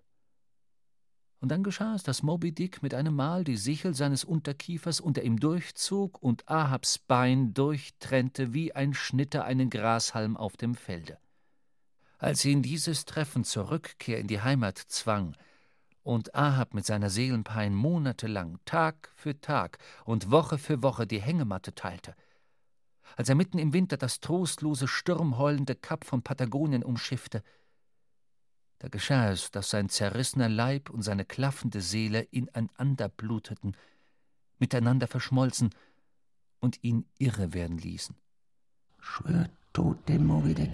[1.42, 5.24] Und dann geschah es, dass Moby Dick mit einem Mal die Sichel seines Unterkiefers unter
[5.24, 11.18] ihm durchzog und Ahabs Bein durchtrennte wie ein Schnitter einen Grashalm auf dem Felde.
[12.20, 15.36] Als ihn dieses Treffen zur Rückkehr in die Heimat zwang
[16.04, 21.74] und Ahab mit seiner Seelenpein monatelang, Tag für Tag und Woche für Woche die Hängematte
[21.74, 22.16] teilte,
[23.16, 27.42] als er mitten im Winter das trostlose, sturmheulende Kap von Patagonien umschiffte,
[28.82, 33.78] da geschah es, dass sein zerrissener Leib und seine klaffende Seele ineinander bluteten,
[34.58, 35.70] miteinander verschmolzen
[36.60, 38.16] und ihn irre werden ließen.
[39.00, 40.72] Schwör Tod dem Moby Dick.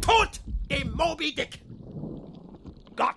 [0.00, 0.40] Tod
[0.70, 1.60] dem Moby Dick!
[2.96, 3.16] Gott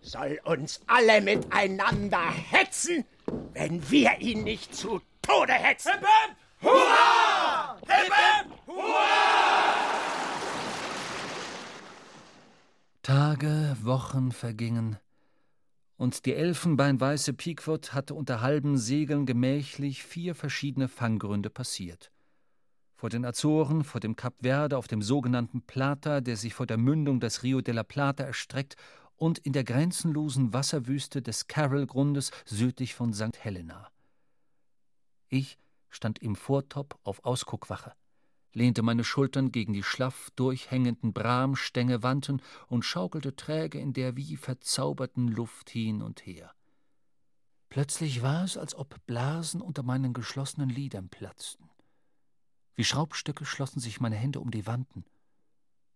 [0.00, 3.04] soll uns alle miteinander hetzen,
[3.52, 5.92] wenn wir ihn nicht zu Tode hetzen!
[5.92, 6.70] Hip, hip!
[6.70, 7.76] Hurra!
[7.86, 8.52] Hip, hip!
[8.66, 9.53] Hurra!
[13.04, 14.96] Tage, Wochen vergingen,
[15.98, 22.10] und die elfenbeinweiße Pequod hatte unter halben Segeln gemächlich vier verschiedene Fanggründe passiert.
[22.96, 26.78] Vor den Azoren, vor dem Kap Verde, auf dem sogenannten Plata, der sich vor der
[26.78, 28.76] Mündung des Rio de la Plata erstreckt,
[29.16, 33.36] und in der grenzenlosen Wasserwüste des Carroll-Grundes südlich von St.
[33.38, 33.90] Helena.
[35.28, 35.58] Ich
[35.90, 37.92] stand im Vortop auf Ausguckwache
[38.54, 45.28] lehnte meine Schultern gegen die schlaff durchhängenden Bramstängewanten und schaukelte träge in der wie verzauberten
[45.28, 46.54] Luft hin und her.
[47.68, 51.68] Plötzlich war es, als ob Blasen unter meinen geschlossenen Lidern platzten.
[52.76, 55.04] Wie Schraubstücke schlossen sich meine Hände um die Wanten.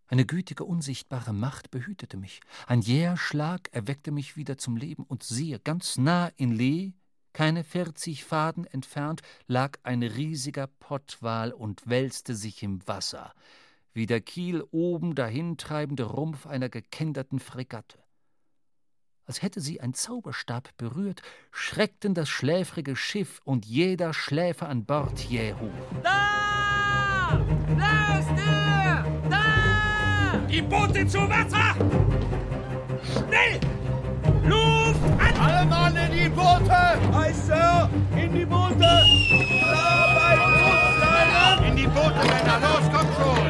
[0.09, 2.41] Eine gütige, unsichtbare Macht behütete mich.
[2.67, 6.95] Ein jäher Schlag erweckte mich wieder zum Leben, und siehe, ganz nah in Lee
[7.39, 13.33] keine vierzig Faden entfernt lag ein riesiger Pottwal und wälzte sich im Wasser,
[13.93, 18.01] wie der Kiel oben dahintreibende Rumpf einer gekenderten Fregatte.
[19.25, 21.23] Als hätte sie ein Zauberstab berührt,
[21.53, 26.01] schreckten das schläfrige Schiff und jeder Schläfer an Bord jäh hoch.
[26.03, 27.41] Da!
[27.79, 29.05] Da ist er!
[29.31, 30.39] Da!
[30.49, 31.77] Die Boote zu Wasser!
[33.05, 33.78] Schnell!
[37.13, 37.89] Hi, Sir!
[38.17, 38.79] In die Boote!
[38.79, 41.65] Da bei Bootsleinen!
[41.71, 42.59] In die Boote, Männer!
[42.61, 43.47] Los, kommt schon!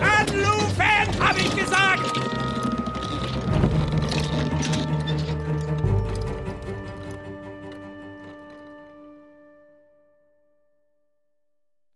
[0.00, 2.20] Anlufen, hab ich gesagt!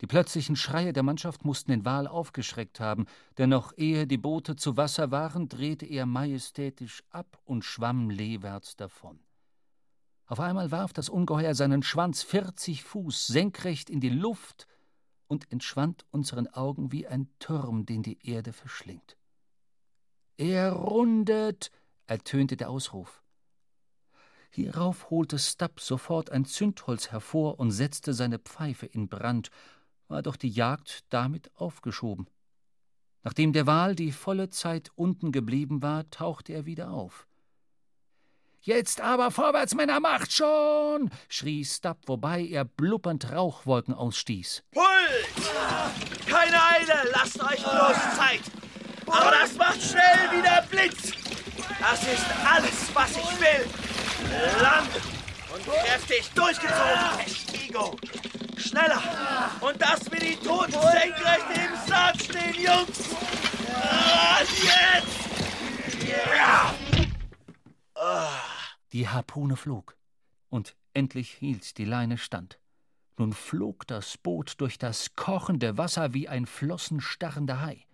[0.01, 3.07] Die plötzlichen Schreie der Mannschaft mussten den Wal aufgeschreckt haben,
[3.39, 8.77] denn noch ehe die Boote zu Wasser waren, drehte er majestätisch ab und schwamm leewärts
[8.77, 9.21] davon.
[10.31, 14.69] Auf einmal warf das Ungeheuer seinen Schwanz vierzig Fuß senkrecht in die Luft
[15.27, 19.17] und entschwand unseren Augen wie ein Turm, den die Erde verschlingt.
[20.37, 21.73] Er rundet,
[22.07, 23.25] ertönte der Ausruf.
[24.51, 29.51] Hierauf holte Stubb sofort ein Zündholz hervor und setzte seine Pfeife in Brand,
[30.07, 32.31] war doch die Jagd damit aufgeschoben.
[33.25, 37.27] Nachdem der Wal die volle Zeit unten geblieben war, tauchte er wieder auf.
[38.63, 41.11] Jetzt aber vorwärts, Männer, macht schon!
[41.31, 44.63] schrie Stubb, wobei er blubbernd Rauchwolken ausstieß.
[44.73, 46.27] Pult!
[46.27, 48.43] Keine Eile, lasst euch bloß Zeit!
[49.07, 51.13] Aber das macht schnell wie der Blitz!
[51.81, 53.67] Das ist alles, was ich will!
[54.61, 54.87] Lang
[55.55, 57.97] und kräftig durchgezogen, Festigo!
[58.59, 59.03] Schneller!
[59.61, 63.09] Und dass wir die Toten senkrecht im Sand stehen, Jungs!
[63.83, 65.31] Ah, jetzt!
[66.37, 66.75] Ja!
[68.93, 69.97] Die Harpune flog,
[70.49, 72.59] und endlich hielt die Leine stand.
[73.17, 77.85] Nun flog das Boot durch das kochende Wasser wie ein flossenstarrender Hai.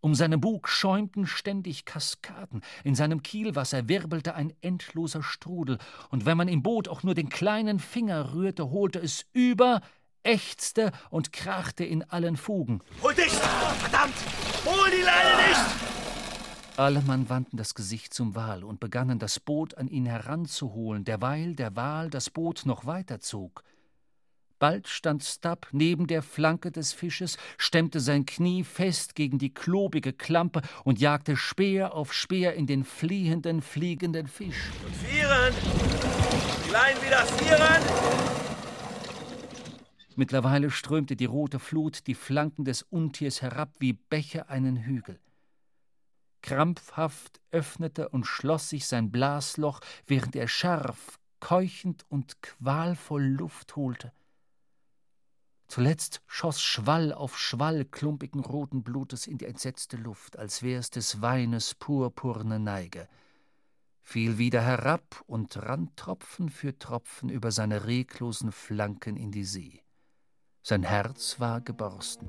[0.00, 5.78] Um seinen Bug schäumten ständig Kaskaden, in seinem Kielwasser wirbelte ein endloser Strudel,
[6.10, 9.80] und wenn man im Boot auch nur den kleinen Finger rührte, holte es über,
[10.22, 12.82] ächzte und krachte in allen Fugen.
[13.02, 13.32] Hol dich!
[13.32, 14.14] Verdammt!
[14.64, 15.95] Hol die Leine nicht!
[16.78, 21.54] Alle Mann wandten das Gesicht zum Wal und begannen, das Boot an ihn heranzuholen, derweil
[21.54, 23.64] der Wal das Boot noch weiter zog.
[24.58, 30.12] Bald stand Stubb neben der Flanke des Fisches, stemmte sein Knie fest gegen die klobige
[30.12, 34.70] Klampe und jagte Speer auf Speer in den fliehenden, fliegenden Fisch.
[34.84, 35.54] Und vieren!
[36.66, 37.82] Die Leinen wieder vieren!
[40.14, 45.18] Mittlerweile strömte die rote Flut die Flanken des Untiers herab wie Bäche einen Hügel.
[46.42, 54.12] Krampfhaft öffnete und schloss sich sein Blasloch, während er scharf, keuchend und qualvoll Luft holte.
[55.68, 61.20] Zuletzt schoss Schwall auf Schwall klumpigen roten Blutes in die entsetzte Luft, als wär's des
[61.22, 63.08] Weines purpurne Neige,
[64.00, 69.82] fiel wieder herab und rann Tropfen für Tropfen über seine reglosen Flanken in die See.
[70.62, 72.28] Sein Herz war geborsten.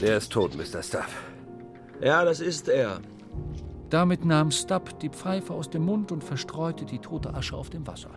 [0.00, 0.82] Der ist tot, Mr.
[0.82, 1.24] Stuff.
[2.00, 3.00] Ja, das ist er.
[3.88, 7.86] Damit nahm Stubb die Pfeife aus dem Mund und verstreute die tote Asche auf dem
[7.86, 8.10] Wasser.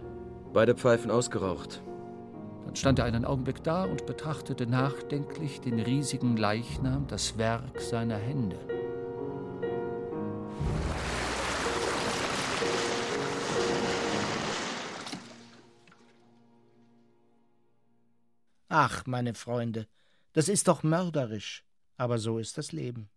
[0.52, 1.82] Beide Pfeifen ausgeraucht.
[2.66, 8.18] Dann stand er einen Augenblick da und betrachtete nachdenklich den riesigen Leichnam, das Werk seiner
[8.18, 8.58] Hände.
[18.68, 19.88] Ach, meine Freunde,
[20.34, 21.64] das ist doch mörderisch,
[21.98, 23.10] aber so ist das Leben.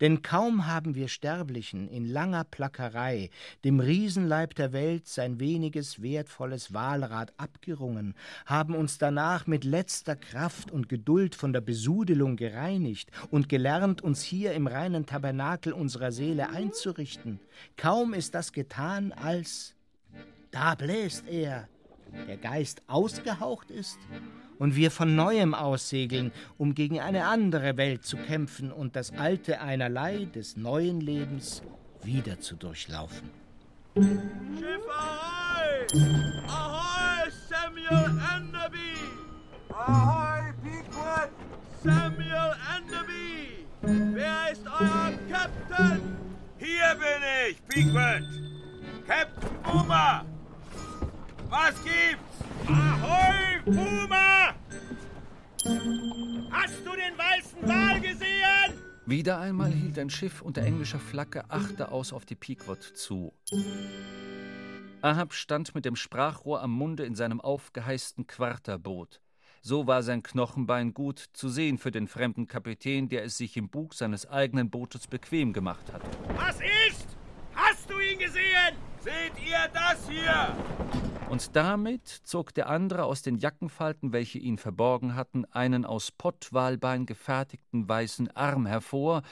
[0.00, 3.30] Denn kaum haben wir Sterblichen in langer Plackerei
[3.64, 8.14] dem Riesenleib der Welt sein weniges wertvolles Wahlrad abgerungen,
[8.46, 14.22] haben uns danach mit letzter Kraft und Geduld von der Besudelung gereinigt und gelernt, uns
[14.22, 17.40] hier im reinen Tabernakel unserer Seele einzurichten.
[17.76, 19.74] Kaum ist das getan, als
[20.50, 21.68] da bläst er,
[22.28, 23.98] der Geist ausgehaucht ist
[24.58, 29.60] und wir von neuem aussegeln, um gegen eine andere Welt zu kämpfen und das alte
[29.60, 31.62] Einerlei des neuen Lebens
[32.02, 33.30] wieder zu durchlaufen.
[33.94, 35.86] Schiff ahoi!
[36.48, 38.94] Ahoi, Samuel Enderby!
[39.72, 41.30] Ahoi, Pequod!
[41.82, 43.66] Samuel Enderby!
[43.82, 46.00] Wer ist euer Captain?
[46.58, 48.24] Hier bin ich, Pequod!
[49.06, 50.24] Captain Boomer!
[51.48, 52.38] Was gibt's?
[52.66, 54.33] Ahoi, Boomer!
[56.50, 58.72] Hast du den weißen Wal gesehen?
[59.06, 63.34] Wieder einmal hielt ein Schiff unter englischer Flagge Achte aus auf die Pequod zu.
[65.02, 69.20] Ahab stand mit dem Sprachrohr am Munde in seinem aufgeheisten Quarterboot.
[69.60, 73.68] So war sein Knochenbein gut zu sehen für den fremden Kapitän, der es sich im
[73.68, 76.06] Bug seines eigenen Bootes bequem gemacht hatte.
[76.36, 76.56] Was
[76.88, 77.08] ist?
[77.54, 78.74] Hast du ihn gesehen?
[79.00, 80.56] Seht ihr das hier?
[81.34, 87.06] Und damit zog der andere aus den Jackenfalten, welche ihn verborgen hatten, einen aus Pottwalbein
[87.06, 89.22] gefertigten weißen Arm hervor,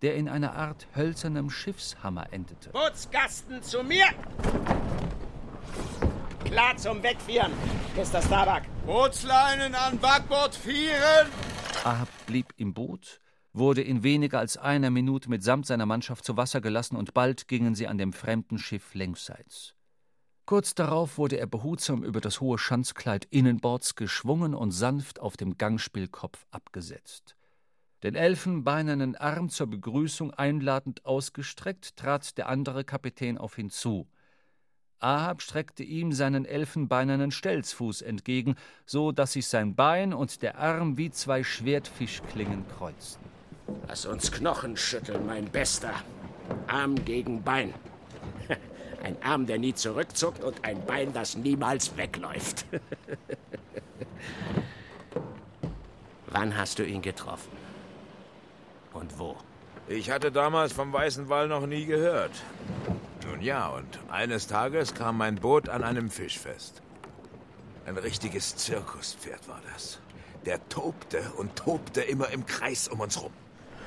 [0.00, 2.70] der in einer Art hölzernem Schiffshammer endete.
[2.70, 4.04] Bootsgasten zu mir!
[6.44, 7.50] Klar zum Wegführen,
[7.96, 8.22] Mr.
[8.22, 8.62] Starbuck.
[8.86, 11.26] Bootsleinen an Backbord vieren!
[11.82, 13.20] Ahab blieb im Boot,
[13.52, 17.74] wurde in weniger als einer Minute mitsamt seiner Mannschaft zu Wasser gelassen und bald gingen
[17.74, 19.74] sie an dem fremden Schiff längsseits.
[20.48, 25.58] Kurz darauf wurde er behutsam über das hohe Schanzkleid innenbords geschwungen und sanft auf dem
[25.58, 27.36] Gangspielkopf abgesetzt.
[28.02, 34.08] Den elfenbeinernen Arm zur Begrüßung einladend ausgestreckt, trat der andere Kapitän auf ihn zu.
[35.00, 38.54] Ahab streckte ihm seinen elfenbeinernen Stelzfuß entgegen,
[38.86, 43.28] so dass sich sein Bein und der Arm wie zwei Schwertfischklingen kreuzten.
[43.86, 45.92] Lass uns Knochen schütteln, mein Bester.
[46.68, 47.74] Arm gegen Bein.
[49.02, 52.66] Ein Arm, der nie zurückzuckt und ein Bein, das niemals wegläuft.
[56.26, 57.52] Wann hast du ihn getroffen?
[58.92, 59.36] Und wo?
[59.86, 62.32] Ich hatte damals vom Weißen Wall noch nie gehört.
[63.26, 66.82] Nun ja, und eines Tages kam mein Boot an einem Fisch fest.
[67.86, 70.00] Ein richtiges Zirkuspferd war das.
[70.44, 73.32] Der tobte und tobte immer im Kreis um uns rum.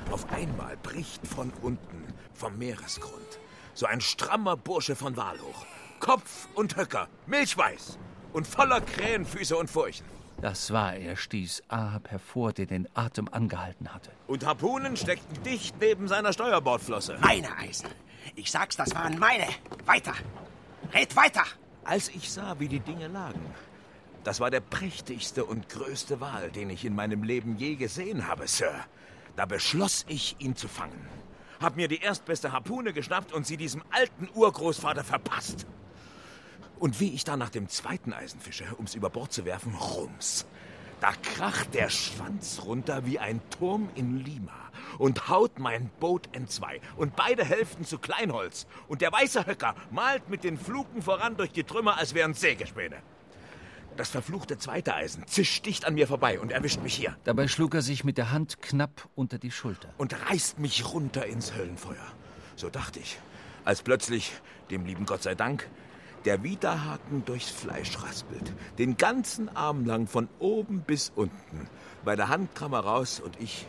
[0.10, 3.40] Auf einmal bricht von unten, vom Meeresgrund,
[3.74, 5.66] so ein strammer Bursche von Wal hoch.
[6.00, 7.98] Kopf und Höcker, milchweiß
[8.34, 10.06] und voller Krähenfüße und Furchen.
[10.42, 14.10] Das war er, stieß Ahab hervor, der den Atem angehalten hatte.
[14.26, 17.18] Und Harpunen steckten dicht neben seiner Steuerbordflosse.
[17.22, 17.90] Meine Eisen.
[18.36, 19.46] Ich sag's, das waren meine.
[19.86, 20.14] Weiter.
[20.94, 21.44] Red weiter.
[21.84, 23.42] Als ich sah, wie die Dinge lagen,
[24.24, 28.48] das war der prächtigste und größte Wal, den ich in meinem Leben je gesehen habe,
[28.48, 28.74] Sir.
[29.36, 31.08] Da beschloss ich, ihn zu fangen.
[31.62, 35.68] Hab mir die erstbeste Harpune geschnappt und sie diesem alten Urgroßvater verpasst.
[36.80, 40.48] Und wie ich da nach dem zweiten Eisen fische, um's über Bord zu werfen, rums.
[41.00, 46.82] Da kracht der Schwanz runter wie ein Turm in Lima und haut mein Boot entzwei
[46.96, 48.66] und beide Hälften zu Kleinholz.
[48.88, 52.98] Und der weiße Höcker malt mit den Fluken voran durch die Trümmer, als wären Sägespäne.
[53.98, 57.16] Das verfluchte zweite Eisen zischt dicht an mir vorbei und erwischt mich hier.
[57.24, 59.90] Dabei schlug er sich mit der Hand knapp unter die Schulter.
[59.98, 62.08] Und reißt mich runter ins Höllenfeuer.
[62.56, 63.20] So dachte ich,
[63.66, 64.32] als plötzlich,
[64.70, 65.68] dem lieben Gott sei Dank,
[66.26, 68.54] der Widerhaken durchs Fleisch raspelt.
[68.78, 71.68] Den ganzen Arm lang von oben bis unten.
[72.06, 73.66] Bei der Hand kam er raus und ich.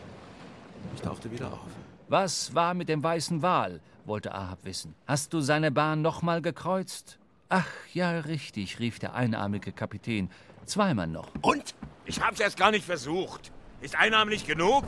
[0.95, 1.59] Ich tauchte wieder auf.
[2.09, 3.81] Was war mit dem weißen Wal?
[4.05, 4.95] wollte Ahab wissen.
[5.07, 7.19] Hast du seine Bahn nochmal gekreuzt?
[7.55, 10.31] Ach, ja, richtig, rief der einarmige Kapitän.
[10.65, 11.29] Zweimal noch.
[11.43, 11.75] Und?
[12.05, 13.51] Ich hab's erst gar nicht versucht.
[13.79, 14.85] Ist ein Arm nicht genug?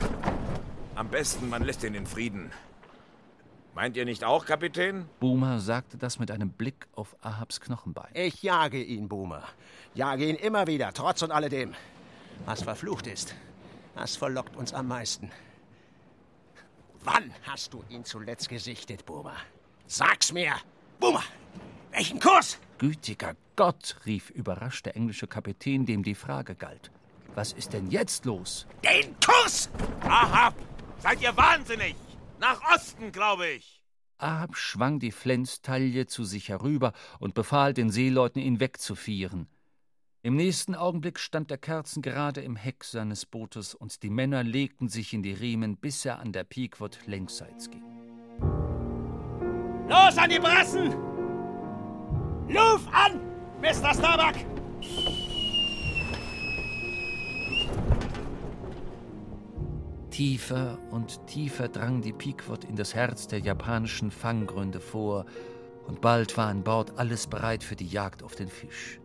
[0.96, 2.50] Am besten, man lässt ihn in Frieden.
[3.76, 5.08] Meint ihr nicht auch, Kapitän?
[5.20, 8.10] Boomer sagte das mit einem Blick auf Ahabs Knochenbein.
[8.14, 9.44] Ich jage ihn, Boomer.
[9.94, 11.72] Jage ihn immer wieder, trotz und alledem.
[12.46, 13.36] Was verflucht ist,
[13.94, 15.30] das verlockt uns am meisten.
[17.04, 19.36] Wann hast du ihn zuletzt gesichtet, Boomer?
[19.86, 20.56] Sag's mir!
[20.98, 21.22] Boomer!
[21.96, 22.58] Welchen Kurs?
[22.76, 26.90] Gütiger Gott, rief überrascht der englische Kapitän, dem die Frage galt.
[27.34, 28.66] Was ist denn jetzt los?
[28.84, 29.70] Den Kurs!
[30.02, 30.54] Ahab!
[30.98, 31.96] Seid ihr wahnsinnig?
[32.38, 33.82] Nach Osten, glaube ich!
[34.18, 39.48] Ahab schwang die Flenztaille zu sich herüber und befahl den Seeleuten, ihn wegzufieren.
[40.22, 44.90] Im nächsten Augenblick stand der Kerzen gerade im Heck seines Bootes und die Männer legten
[44.90, 47.84] sich in die Riemen, bis er an der Pequod längsseits ging.
[49.88, 51.15] Los an die Brassen!
[52.48, 53.20] Luft an,
[53.60, 53.92] Mr.
[53.92, 54.36] Starbuck!
[60.10, 65.26] Tiefer und tiefer drang die Pequod in das Herz der japanischen Fanggründe vor,
[65.88, 69.00] und bald war an Bord alles bereit für die Jagd auf den Fisch.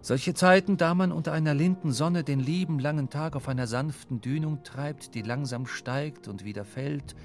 [0.00, 4.20] Solche Zeiten, da man unter einer linden Sonne den lieben langen Tag auf einer sanften
[4.20, 7.16] Dünung treibt, die langsam steigt und wieder fällt,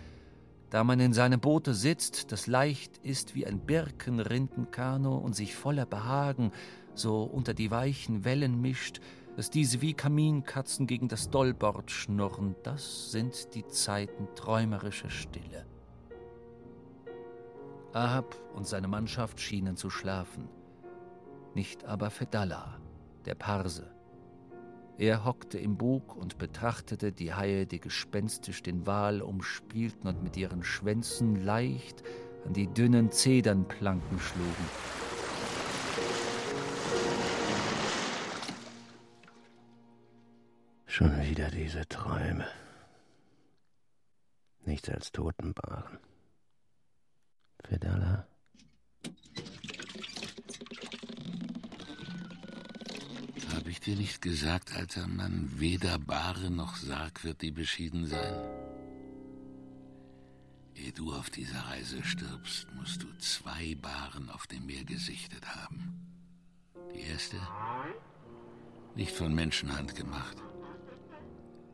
[0.71, 5.85] da man in seinem Boote sitzt, das leicht ist wie ein Birkenrindenkano und sich voller
[5.85, 6.51] Behagen
[6.95, 8.99] so unter die weichen Wellen mischt,
[9.35, 15.67] dass diese wie Kaminkatzen gegen das Dollbord schnurren, das sind die Zeiten träumerischer Stille.
[17.93, 20.49] Ahab und seine Mannschaft schienen zu schlafen
[21.53, 22.79] nicht aber Fedallah,
[23.25, 23.90] der Parse.
[24.97, 30.37] Er hockte im Bug und betrachtete die Haie, die gespenstisch den Wal umspielten und mit
[30.37, 32.03] ihren Schwänzen leicht
[32.45, 34.65] an die dünnen Zedernplanken schlugen.
[40.85, 42.45] Schon wieder diese Träume.
[44.65, 45.99] Nichts als Totenbaren.
[53.61, 53.71] Fedallah?
[53.71, 58.35] ich dir nicht gesagt, alter Mann, weder Bahre noch Sarg wird dir beschieden sein?
[60.75, 66.07] Ehe du auf dieser Reise stirbst, musst du zwei Baren auf dem Meer gesichtet haben.
[66.95, 67.37] Die erste,
[68.95, 70.37] nicht von Menschenhand gemacht.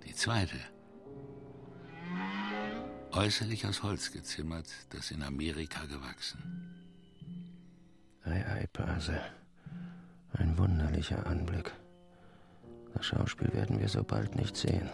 [0.06, 0.60] Die zweite,
[3.12, 6.74] äußerlich aus Holz gezimmert, das in Amerika gewachsen.
[8.24, 9.22] Ei, ei, Pase.
[10.40, 11.74] Ein wunderlicher Anblick.
[12.94, 14.90] Das Schauspiel werden wir so bald nicht sehen.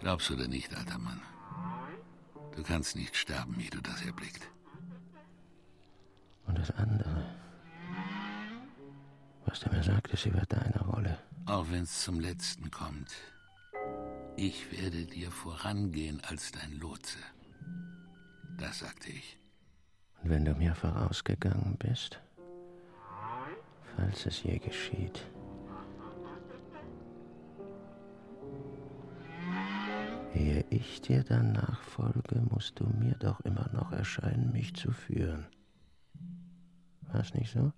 [0.00, 1.20] Glaubst du denn nicht, alter Mann?
[2.56, 4.46] Du kannst nicht sterben, wie du das erblickt.
[6.46, 7.24] Und das andere.
[9.46, 11.18] Was du mir sagtest über deine Rolle.
[11.46, 13.12] Auch wenn es zum Letzten kommt.
[14.36, 17.18] Ich werde dir vorangehen als dein Lotse.
[18.58, 19.38] Das sagte ich.
[20.22, 22.20] Und wenn du mir vorausgegangen bist,
[23.96, 25.26] falls es je geschieht,
[30.34, 35.46] ehe ich dir dann nachfolge, musst du mir doch immer noch erscheinen, mich zu führen.
[37.02, 37.72] War's nicht so?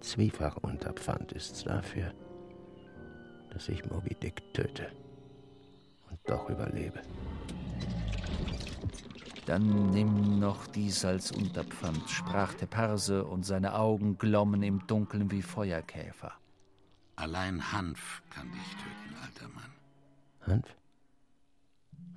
[0.00, 2.12] Zwiefach Unterpfand ist's dafür,
[3.52, 4.90] dass ich Moby Dick töte
[6.10, 7.00] und doch überlebe.
[9.46, 15.30] Dann nimm noch dies als Unterpfand, sprach der Perse, und seine Augen glommen im Dunkeln
[15.30, 16.32] wie Feuerkäfer.
[17.16, 19.70] Allein Hanf kann dich töten, alter Mann.
[20.46, 20.76] Hanf?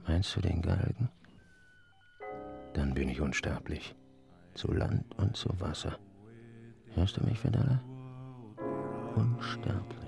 [0.07, 1.09] Meinst du den Galgen?
[2.73, 3.95] Dann bin ich unsterblich.
[4.53, 5.97] Zu Land und zu Wasser.
[6.93, 7.81] Hörst du mich, Fedala?
[9.15, 10.04] Unsterblich.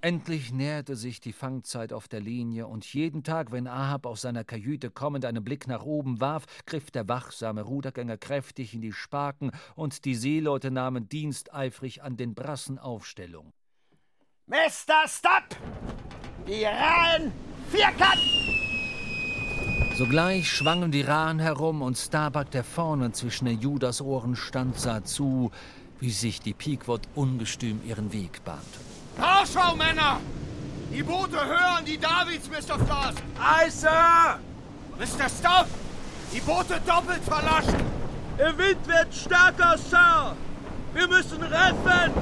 [0.00, 4.42] Endlich näherte sich die Fangzeit auf der Linie, und jeden Tag, wenn Ahab aus seiner
[4.42, 9.50] Kajüte kommend einen Blick nach oben warf, griff der wachsame Rudergänger kräftig in die Spaken,
[9.74, 13.52] und die Seeleute nahmen diensteifrig an den Brassen Aufstellung.
[14.46, 15.06] Mr.
[15.06, 15.56] Stop!
[16.46, 17.32] Die Rahen
[17.70, 18.57] vierkant!
[19.98, 25.50] Sogleich schwangen die Rahen herum, und Starbuck, der vorne zwischen den Judasohren stand, sah zu,
[25.98, 28.78] wie sich die Pequod ungestüm ihren Weg bahnte.
[29.20, 30.20] Haarschau, Männer!
[30.94, 32.78] Die Boote hören die Davids, Mr.
[32.78, 33.20] Frost!
[33.40, 34.38] Aye, Sir!
[35.00, 35.28] Mr.
[35.28, 35.66] Stubb!
[36.32, 37.84] Die Boote doppelt verlaschen!
[38.38, 40.36] Der Wind wird stärker, Sir!
[40.94, 42.12] Wir müssen retten!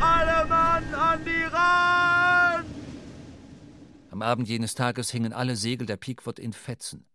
[0.00, 2.41] Alle Mann an die Rand!
[4.12, 7.06] Am Abend jenes Tages hingen alle Segel der Pequod in Fetzen.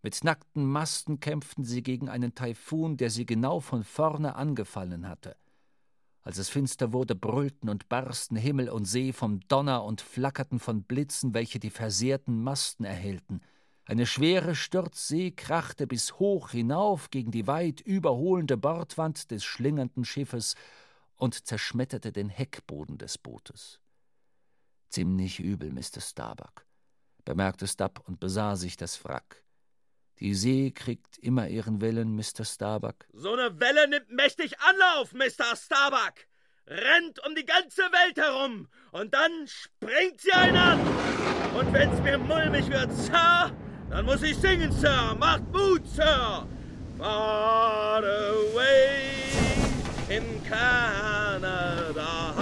[0.00, 5.36] Mit nackten Masten kämpften sie gegen einen Taifun, der sie genau von vorne angefallen hatte.
[6.22, 10.84] Als es finster wurde, brüllten und barsten Himmel und See vom Donner und flackerten von
[10.84, 13.40] Blitzen, welche die versehrten Masten erhellten.
[13.84, 20.54] Eine schwere Sturzsee krachte bis hoch hinauf gegen die weit überholende Bordwand des schlingernden Schiffes
[21.16, 23.80] und zerschmetterte den Heckboden des Bootes.
[24.90, 26.00] Ziemlich übel, Mr.
[26.00, 26.66] Starbuck,
[27.24, 29.44] bemerkte Stubb und besah sich das Wrack.
[30.18, 32.44] Die See kriegt immer ihren Willen, Mr.
[32.44, 33.06] Starbuck.
[33.12, 35.56] So eine Welle nimmt mächtig Anlauf, Mr.
[35.56, 36.26] Starbuck.
[36.66, 40.80] Rennt um die ganze Welt herum und dann springt sie einen an.
[41.56, 43.52] Und wenn's mir mulmig wird, Sir,
[43.88, 45.16] dann muss ich singen, Sir.
[45.18, 46.46] Macht Mut, Sir.
[46.98, 49.10] Far away
[50.10, 52.34] in Canada,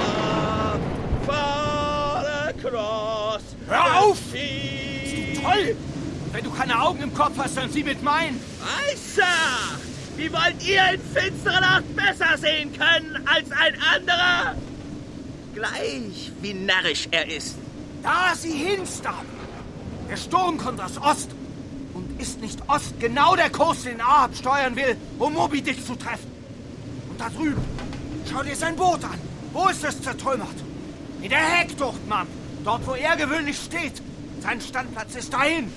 [1.24, 4.18] far across Hör auf!
[4.34, 5.76] Ist du toll?
[6.32, 8.40] Wenn du keine Augen im Kopf hast, dann sieh mit meinen.
[8.62, 9.24] Ei, Sir!
[10.16, 14.54] Wie wollt ihr in finsterer Nacht besser sehen können als ein anderer?
[15.54, 17.56] Gleich, wie narrisch er ist.
[18.02, 19.24] Da sieh hin, Stab.
[20.10, 21.30] Der Sturm kommt aus Ost.
[21.94, 25.94] Und ist nicht Ost genau der Kurs, den Ahab steuern will, um Moby Dick zu
[25.94, 26.30] treffen?
[27.08, 27.64] Und da drüben,
[28.30, 29.18] schau dir sein Boot an.
[29.52, 30.48] Wo ist es zertrümmert?
[31.22, 32.26] In der Heckducht, Mann.
[32.64, 34.02] Dort, wo er gewöhnlich steht.
[34.40, 35.72] Sein Standplatz ist dahin.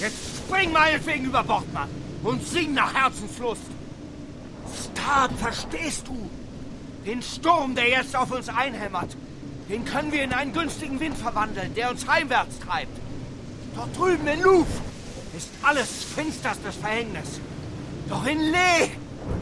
[0.00, 1.88] Jetzt spring meinetwegen über Bord, Mann.
[2.22, 3.62] Und sing nach Herzenslust.
[4.92, 6.30] Stab, verstehst du?
[7.06, 9.16] Den Sturm, der jetzt auf uns einhämmert,
[9.68, 12.96] den können wir in einen günstigen Wind verwandeln, der uns heimwärts treibt.
[13.74, 14.66] Dort drüben in Louvre
[15.36, 17.40] ist alles finsterstes Verhängnis.
[18.08, 18.90] Doch in Lee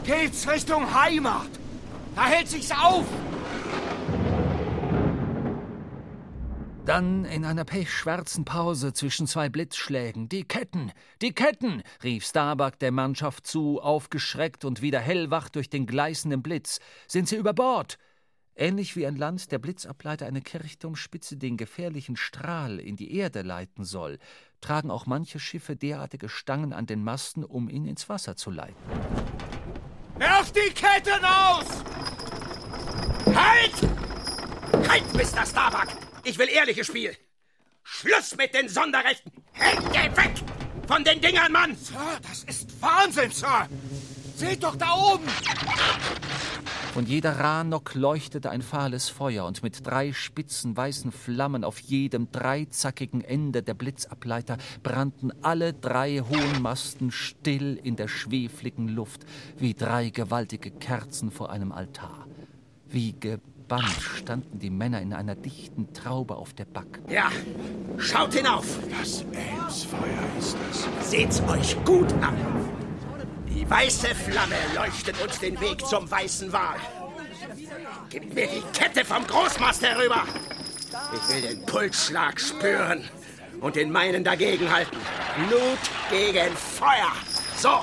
[0.05, 1.49] geht's Richtung Heimat.
[2.15, 3.05] Da hält sich's auf.
[6.85, 10.27] Dann in einer pechschwarzen Pause zwischen zwei Blitzschlägen.
[10.27, 15.85] Die Ketten, die Ketten, rief Starbuck der Mannschaft zu, aufgeschreckt und wieder hellwach durch den
[15.85, 16.81] gleißenden Blitz.
[17.07, 17.97] Sind sie über Bord?
[18.53, 23.85] Ähnlich wie ein Land der Blitzableiter eine Kirchturmspitze den gefährlichen Strahl in die Erde leiten
[23.85, 24.19] soll,
[24.59, 28.75] tragen auch manche Schiffe derartige Stangen an den Masten, um ihn ins Wasser zu leiten.
[30.17, 31.81] Werf die Ketten aus!
[33.33, 34.89] Halt!
[34.89, 35.45] Halt, Mr.
[35.45, 36.12] Starbuck!
[36.25, 37.15] Ich will ehrliches Spiel.
[37.83, 39.31] Schluss mit den Sonderrechten.
[39.51, 40.33] Hände weg
[40.87, 41.75] von den Dingern, Mann!
[41.75, 43.67] Sir, das ist Wahnsinn, Sir!
[44.35, 45.27] Seht doch da oben!
[46.93, 52.31] Von jeder Rahnock leuchtete ein fahles Feuer, und mit drei spitzen weißen Flammen auf jedem
[52.31, 59.25] dreizackigen Ende der Blitzableiter brannten alle drei hohen Masten still in der schwefligen Luft,
[59.57, 62.27] wie drei gewaltige Kerzen vor einem Altar.
[62.87, 66.99] Wie gebannt standen die Männer in einer dichten Traube auf der Back.
[67.09, 67.31] Ja,
[67.97, 68.65] schaut hinauf!
[68.99, 71.09] Das Elmsfeuer ist es.
[71.09, 72.35] Seht's euch gut an!
[73.49, 76.77] Die weiße Flamme leuchtet uns den Weg zum weißen Wal.
[78.09, 80.23] Gib mir die Kette vom Großmast herüber!
[81.15, 83.03] Ich will den Pulsschlag spüren
[83.61, 84.97] und den meinen dagegenhalten.
[85.47, 87.11] Blut gegen Feuer!
[87.55, 87.81] So!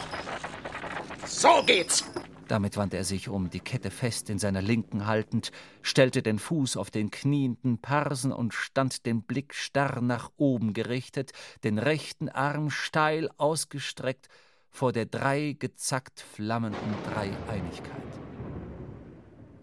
[1.26, 2.04] So geht's!
[2.50, 6.76] Damit wandte er sich um, die Kette fest in seiner Linken haltend, stellte den Fuß
[6.76, 11.30] auf den knienden Parsen und stand den Blick starr nach oben gerichtet,
[11.62, 14.26] den rechten Arm steil ausgestreckt
[14.68, 18.02] vor der drei gezackt flammenden Dreieinigkeit.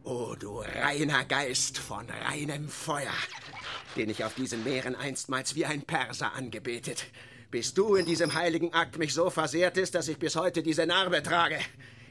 [0.05, 3.11] O du reiner Geist von reinem Feuer,
[3.97, 7.07] den ich auf diesen Meeren einstmals wie ein Perser angebetet,
[7.51, 11.21] bis du in diesem heiligen Akt mich so versehrtest, dass ich bis heute diese Narbe
[11.21, 11.59] trage.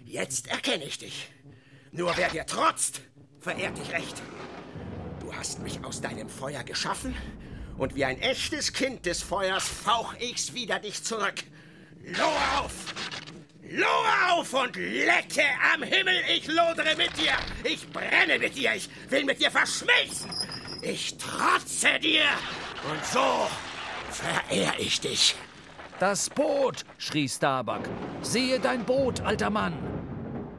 [0.07, 1.29] Jetzt erkenne ich dich.
[1.91, 3.01] Nur wer dir trotzt,
[3.41, 4.23] verehrt dich recht.
[5.21, 7.15] Du hast mich aus deinem Feuer geschaffen
[7.77, 11.43] und wie ein echtes Kind des Feuers fauch ich's wieder dich zurück.
[12.05, 12.73] Lohe auf!
[13.69, 15.43] Lohe auf und lecke
[15.75, 16.23] am Himmel!
[16.37, 17.33] Ich lodere mit dir!
[17.65, 18.75] Ich brenne mit dir!
[18.77, 20.31] Ich will mit dir verschmelzen!
[20.83, 22.27] Ich trotze dir!
[22.89, 23.49] Und so
[24.13, 25.35] verehr ich dich!
[25.99, 26.85] Das Boot!
[26.97, 27.83] schrie Starbuck.
[28.23, 29.96] Sehe dein Boot, alter Mann!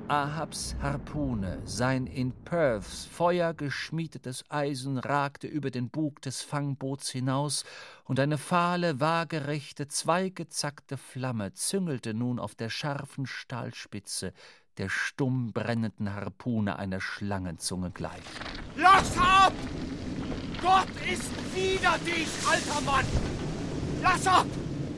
[0.10, 7.66] Ahabs Harpune, sein in Perths Feuer geschmiedetes Eisen ragte über den Bug des Fangboots hinaus,
[8.06, 14.32] und eine fahle, waagerechte, zweigezackte Flamme züngelte nun auf der scharfen Stahlspitze,
[14.78, 18.24] der stumm brennenden Harpune einer Schlangenzunge gleich.
[18.78, 19.52] Lass ab!
[20.62, 23.06] Gott ist wider dich, alter Mann!
[24.02, 24.48] Lass ab!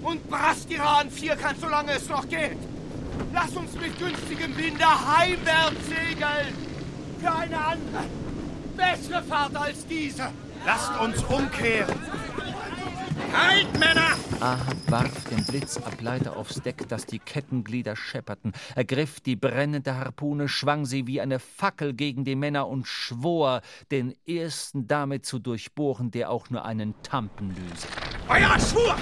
[0.04, 2.60] Und brast die Rahn vierkant, solange es noch geht!
[3.34, 6.54] Lass uns mit günstigem Winde heimwärts segeln!
[7.20, 8.06] Für eine andere,
[8.76, 10.30] bessere Fahrt als diese!
[10.66, 11.96] Lasst uns umkehren!
[13.34, 14.18] Halt, Männer!
[14.40, 20.86] Ahab warf den Blitzableiter aufs Deck, dass die Kettenglieder schepperten, ergriff die brennende Harpune, schwang
[20.86, 23.62] sie wie eine Fackel gegen die Männer und schwor,
[23.92, 27.88] den ersten damit zu durchbohren, der auch nur einen Tampen löse.
[28.30, 28.96] Euer Schwur!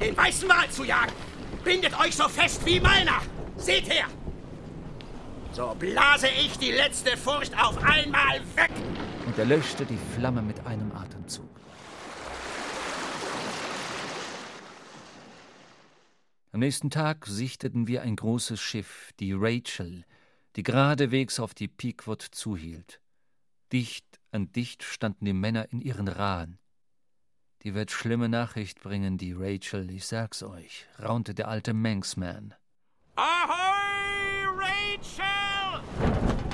[0.00, 1.12] Den weißen Wal zu jagen!
[1.64, 3.20] Bindet euch so fest wie meiner!
[3.60, 4.06] Seht her!
[5.52, 8.70] So blase ich die letzte Furcht auf einmal weg!
[9.26, 11.48] Und er löschte die Flamme mit einem Atemzug.
[16.52, 20.04] Am nächsten Tag sichteten wir ein großes Schiff, die Rachel,
[20.56, 23.00] die geradewegs auf die Pequod zuhielt.
[23.72, 26.58] Dicht an dicht standen die Männer in ihren Rahen.
[27.62, 32.54] Die wird schlimme Nachricht bringen, die Rachel, ich sag's euch, raunte der alte Manxman.
[33.22, 35.82] Ahoi, Rachel!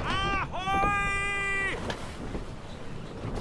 [0.04, 1.76] Ahoi!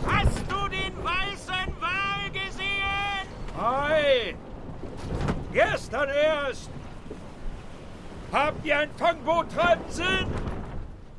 [0.06, 3.26] Hast du den weißen Wal gesehen?
[3.60, 4.36] Hi!
[5.52, 6.70] Gestern erst!
[8.32, 10.28] Habt ihr ein Fangboot treiben sehen?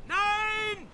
[0.07, 0.87] Nein!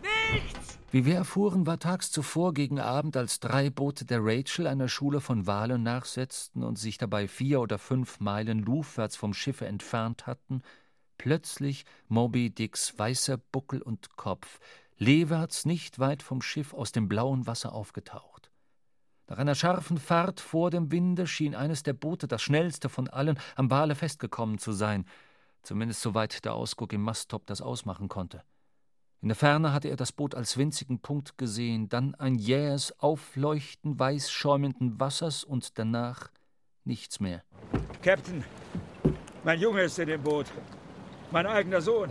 [0.00, 0.71] Nichts!
[0.92, 5.22] Wie wir erfuhren, war tags zuvor gegen Abend, als drei Boote der Rachel einer Schule
[5.22, 10.60] von Walen nachsetzten und sich dabei vier oder fünf Meilen lufwärts vom Schiffe entfernt hatten,
[11.16, 14.60] plötzlich Moby Dicks weißer Buckel und Kopf,
[14.98, 18.50] leewärts nicht weit vom Schiff aus dem blauen Wasser aufgetaucht.
[19.28, 23.38] Nach einer scharfen Fahrt vor dem Winde schien eines der Boote, das schnellste von allen,
[23.56, 25.06] am Wale festgekommen zu sein,
[25.62, 28.42] zumindest soweit der Ausguck im Masttop das ausmachen konnte.
[29.22, 33.96] In der Ferne hatte er das Boot als winzigen Punkt gesehen, dann ein jähes Aufleuchten
[33.96, 36.28] weiß schäumenden Wassers und danach
[36.84, 37.44] nichts mehr.
[38.02, 38.42] Captain,
[39.44, 40.46] mein Junge ist in dem Boot.
[41.30, 42.10] Mein eigener Sohn.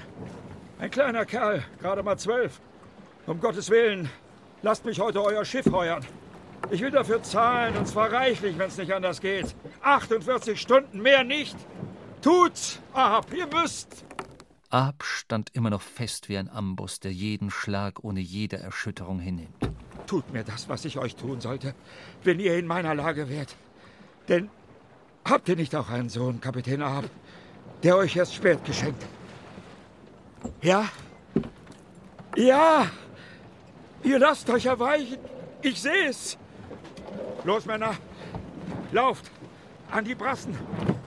[0.80, 2.62] Ein kleiner Kerl, gerade mal zwölf.
[3.28, 4.10] Um Gottes Willen,
[4.62, 6.06] lasst mich heute euer Schiff heuern.
[6.70, 9.54] Ich will dafür zahlen, und zwar reichlich, wenn es nicht anders geht.
[9.82, 11.58] 48 Stunden, mehr nicht.
[12.22, 14.06] Tut's, Ahab, ihr müsst.
[14.72, 19.70] Ahab stand immer noch fest wie ein Amboss, der jeden Schlag ohne jede Erschütterung hinnimmt.
[20.08, 21.76] Tut mir das, was ich euch tun sollte,
[22.24, 23.56] wenn ihr in meiner Lage wärt.
[24.30, 24.50] Denn
[25.26, 27.10] habt ihr nicht auch einen Sohn, Kapitän Ahab,
[27.84, 29.06] der euch erst spät geschenkt?
[30.62, 30.90] Ja?
[32.38, 32.90] Ja!
[34.04, 35.20] Ihr lasst euch erweichen.
[35.62, 36.38] Ich seh's.
[37.44, 37.96] Los, Männer.
[38.94, 39.30] Lauft.
[39.92, 40.58] An die Brassen.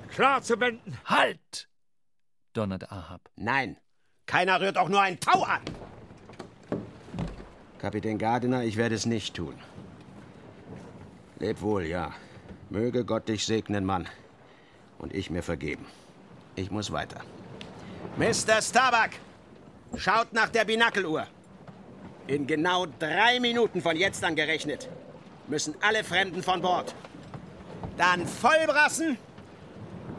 [0.09, 0.99] Klar zu wenden.
[1.07, 1.69] Halt!
[2.57, 3.21] Donnerte Ahab.
[3.37, 3.77] Nein,
[4.27, 5.61] keiner rührt auch nur ein Tau an.
[7.79, 9.55] Kapitän Gardiner, ich werde es nicht tun.
[11.39, 12.13] Leb wohl, ja.
[12.71, 14.09] Möge Gott dich segnen, Mann.
[14.99, 15.85] Und ich mir vergeben.
[16.57, 17.21] Ich muss weiter.
[18.17, 18.63] Mr.
[18.63, 19.11] Starbuck,
[19.97, 21.27] schaut nach der Binakeluhr.
[22.27, 24.89] In genau drei Minuten von jetzt an gerechnet
[25.49, 26.95] müssen alle Fremden von Bord.
[27.97, 29.19] Dann Vollbrassen.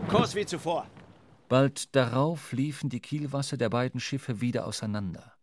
[0.10, 0.86] Kurs wie zuvor.
[1.48, 5.34] Bald darauf liefen die Kielwasser der beiden Schiffe wieder auseinander.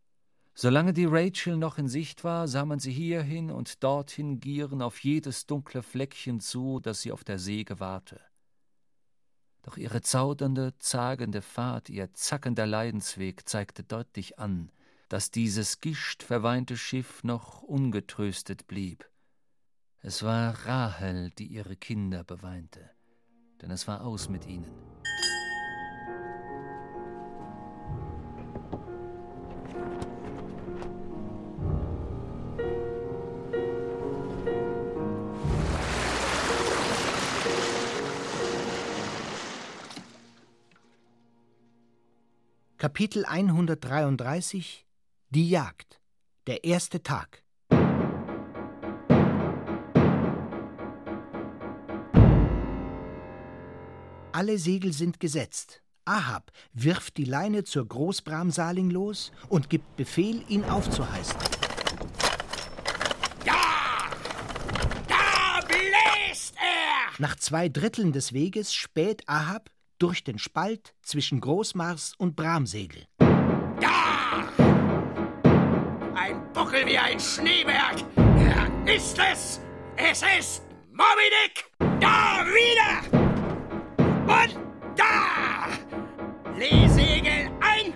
[0.55, 4.99] Solange die Rachel noch in Sicht war, sah man sie hierhin und dorthin gieren auf
[4.99, 8.21] jedes dunkle Fleckchen zu, das sie auf der See gewahrte.
[9.63, 14.73] Doch ihre zaudernde, zagende Fahrt, ihr zackender Leidensweg zeigte deutlich an,
[15.09, 19.09] dass dieses gischtverweinte Schiff noch ungetröstet blieb.
[20.01, 22.91] Es war Rahel, die ihre Kinder beweinte,
[23.63, 24.71] denn es war aus mit ihnen.
[42.83, 44.89] Kapitel 133
[45.31, 46.01] Die Jagd
[46.49, 47.45] Der erste Tag
[54.33, 55.81] Alle Segel sind gesetzt.
[56.05, 61.39] Ahab wirft die Leine zur Großbramsaling los und gibt Befehl, ihn aufzuheißen.
[63.47, 64.11] Ja!
[65.07, 67.13] Da bläst er!
[67.21, 69.71] Nach zwei Dritteln des Weges späht Ahab
[70.03, 73.07] durch den Spalt zwischen Großmars und Bramsegel.
[73.81, 74.49] Da!
[76.17, 78.03] Ein Buckel wie ein Schneeberg!
[78.17, 79.61] Er ist es!
[79.95, 81.71] Es ist Moby Dick!
[82.01, 83.23] Da wieder!
[84.27, 84.59] Und
[84.97, 85.69] da!
[86.57, 87.95] Lehsegel ein!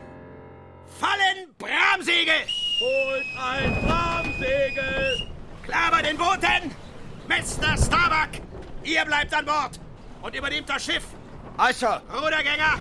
[0.87, 2.47] Fallen Bramsegel!
[2.79, 5.29] Holt ein Bramsegel!
[5.65, 6.71] Klar bei den Booten!
[7.27, 7.77] Mr.
[7.77, 8.41] Starbuck,
[8.85, 9.81] ihr bleibt an Bord
[10.23, 11.16] und übernehmt das Schiff.
[11.59, 11.87] Also.
[12.13, 12.81] Rudergänger,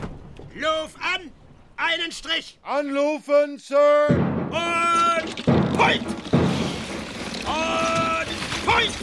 [0.53, 1.31] Luf an,
[1.77, 2.59] einen Strich.
[2.61, 4.07] Anlufen, Sir!
[4.49, 5.45] Und
[5.77, 6.05] Point!
[7.45, 8.27] Und
[8.65, 8.95] Point!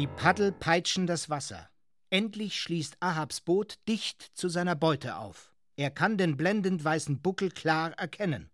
[0.01, 1.68] Die Paddel peitschen das Wasser.
[2.09, 5.53] Endlich schließt Ahabs Boot dicht zu seiner Beute auf.
[5.76, 8.48] Er kann den blendend weißen Buckel klar erkennen.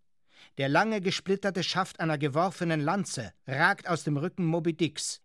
[0.59, 5.21] Der lange gesplitterte Schaft einer geworfenen Lanze ragt aus dem Rücken Moby Dicks.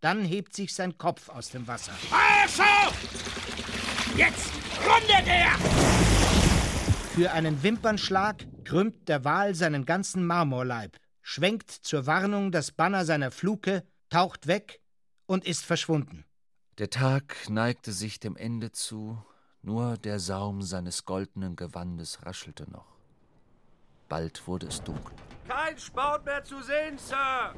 [0.00, 1.92] Dann hebt sich sein Kopf aus dem Wasser.
[2.10, 2.62] Also!
[4.14, 4.52] Jetzt
[4.86, 5.52] rundet er!
[7.14, 13.30] Für einen Wimpernschlag krümmt der Wal seinen ganzen Marmorleib, schwenkt zur Warnung das Banner seiner
[13.30, 14.81] Fluke, taucht weg
[15.26, 16.24] und ist verschwunden.
[16.78, 19.22] Der Tag neigte sich dem Ende zu,
[19.62, 22.96] nur der Saum seines goldenen Gewandes raschelte noch.
[24.08, 25.14] Bald wurde es dunkel.
[25.48, 27.54] Kein Sport mehr zu sehen, Sir.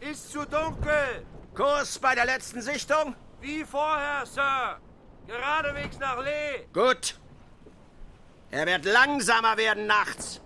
[0.00, 1.24] Ist zu dunkel.
[1.54, 3.14] Kurs bei der letzten Sichtung?
[3.40, 4.80] Wie vorher, Sir.
[5.26, 6.66] Geradewegs nach Lee.
[6.72, 7.18] Gut.
[8.50, 10.40] Er wird langsamer werden nachts.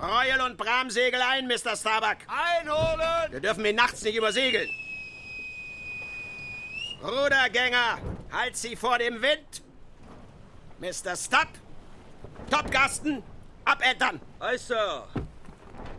[0.00, 1.76] Royal und Bramsegel ein, Mr.
[1.76, 2.18] Starbuck.
[2.28, 3.32] Einholen!
[3.32, 4.68] Wir dürfen ihn nachts nicht übersegeln.
[7.06, 7.98] Rudergänger,
[8.32, 9.62] halt sie vor dem Wind.
[10.78, 11.16] Mr.
[11.16, 11.48] Stubb,
[12.50, 13.22] Topgasten,
[13.64, 14.20] abettern.
[14.40, 15.06] Ei, Sir.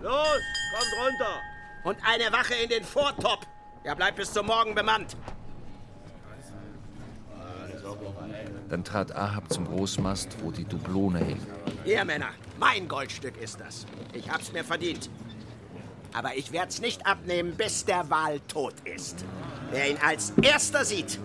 [0.01, 0.41] Los,
[0.73, 1.41] kommt runter.
[1.83, 3.47] Und eine Wache in den Vortop.
[3.83, 5.15] Er bleibt bis zum Morgen bemannt.
[8.69, 11.39] Dann trat Ahab zum Großmast, wo die Dublone hing.
[11.85, 12.29] Ihr Männer,
[12.59, 13.85] mein Goldstück ist das.
[14.11, 15.09] Ich hab's mir verdient.
[16.17, 19.23] Aber ich werd's nicht abnehmen, bis der Wal tot ist.
[19.69, 21.19] Wer ihn als erster sieht,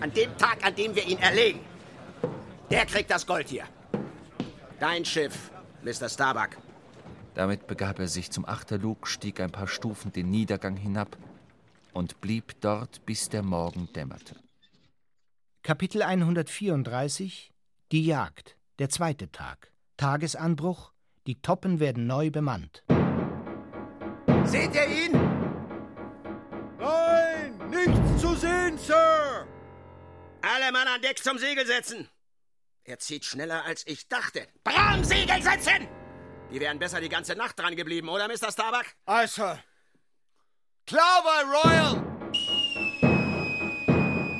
[0.00, 1.60] an dem Tag, an dem wir ihn erlegen,
[2.70, 3.64] der kriegt das Gold hier.
[4.80, 5.50] Dein Schiff,
[5.82, 6.08] Mr.
[6.08, 6.56] Starbuck.
[7.34, 11.18] Damit begab er sich zum Achterlug, stieg ein paar Stufen den Niedergang hinab
[11.92, 14.34] und blieb dort, bis der Morgen dämmerte.
[15.62, 17.52] Kapitel 134
[17.92, 19.70] Die Jagd, der zweite Tag.
[19.98, 20.92] Tagesanbruch,
[21.26, 22.82] die Toppen werden neu bemannt.
[24.46, 25.12] Seht ihr ihn?
[26.78, 29.46] Nein, nichts zu sehen, Sir!
[30.40, 32.08] Alle Mann an Deck zum Segel setzen.
[32.84, 34.46] Er zieht schneller, als ich dachte.
[34.62, 35.88] Bram, Segel setzen!
[36.52, 38.52] Die wären besser die ganze Nacht dran geblieben, oder, Mr.
[38.52, 38.86] Starbuck?
[39.06, 39.58] Aye, Sir.
[40.86, 42.02] Klar bei Royal!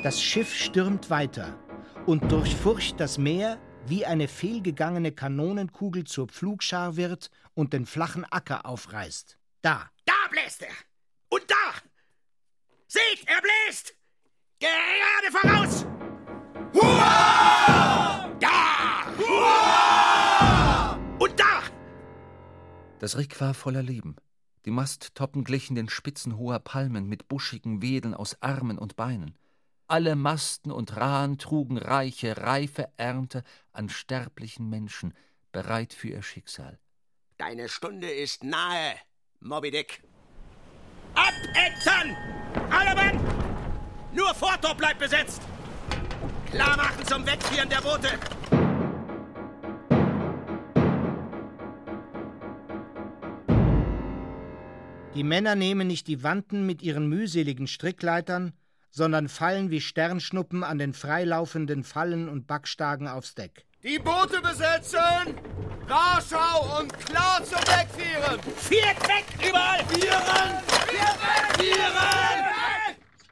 [0.03, 1.59] Das Schiff stürmt weiter
[2.05, 8.65] und durchfurcht das Meer, wie eine fehlgegangene Kanonenkugel zur Pflugschar wird und den flachen Acker
[8.65, 9.37] aufreißt.
[9.61, 9.89] Da,
[10.27, 10.73] Da bläst er!
[11.29, 11.73] Und da!
[12.87, 13.95] Seht, er bläst!
[14.59, 15.85] Gerade voraus!
[16.73, 18.35] Hurra!
[18.37, 19.05] Da!
[19.17, 20.95] Hurra!
[21.17, 21.63] Und da!
[22.99, 24.17] Das Rick war voller Leben.
[24.65, 29.37] Die Masttoppen glichen den Spitzen hoher Palmen mit buschigen Wedeln aus Armen und Beinen.
[29.87, 35.13] Alle Masten und Rahen trugen reiche, reife Ernte an sterblichen Menschen,
[35.53, 36.79] bereit für ihr Schicksal.
[37.37, 38.95] Deine Stunde ist nahe,
[39.39, 40.03] Moby Dick.
[41.17, 42.15] Abettern!
[42.69, 43.19] Alle Mann!
[44.13, 45.41] Nur Vortop bleibt besetzt!
[46.51, 48.09] Klar machen zum Wegführen der Boote!
[55.15, 58.53] Die Männer nehmen nicht die Wanten mit ihren mühseligen Strickleitern,
[58.91, 63.65] sondern fallen wie Sternschnuppen an den freilaufenden Fallen und Backstagen aufs Deck.
[63.83, 65.35] Die Boote besetzen!
[65.87, 68.39] Warschau und klar zum Wegführen!
[68.57, 69.25] Viert weg!
[69.49, 69.83] Überall!
[69.89, 70.76] Vieren!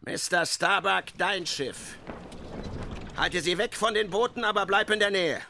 [0.01, 0.45] Mr.
[0.45, 1.97] Starbuck, dein Schiff.
[3.17, 5.41] Halte sie weg von den Booten, aber bleib in der Nähe.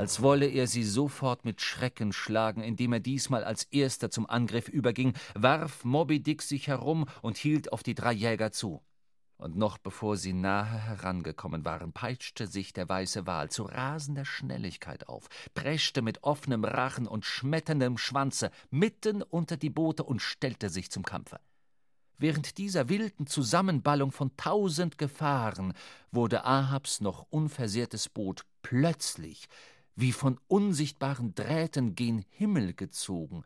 [0.00, 4.66] als wolle er sie sofort mit Schrecken schlagen, indem er diesmal als erster zum Angriff
[4.66, 8.80] überging, warf Moby Dick sich herum und hielt auf die drei Jäger zu.
[9.40, 15.08] Und noch bevor sie nahe herangekommen waren, peitschte sich der weiße Wal zu rasender Schnelligkeit
[15.08, 20.90] auf, preschte mit offenem Rachen und schmetterndem Schwanze mitten unter die Boote und stellte sich
[20.90, 21.40] zum Kampfe.
[22.18, 25.72] Während dieser wilden Zusammenballung von tausend Gefahren
[26.12, 29.48] wurde Ahabs noch unversehrtes Boot plötzlich
[29.96, 33.44] wie von unsichtbaren Drähten gen Himmel gezogen,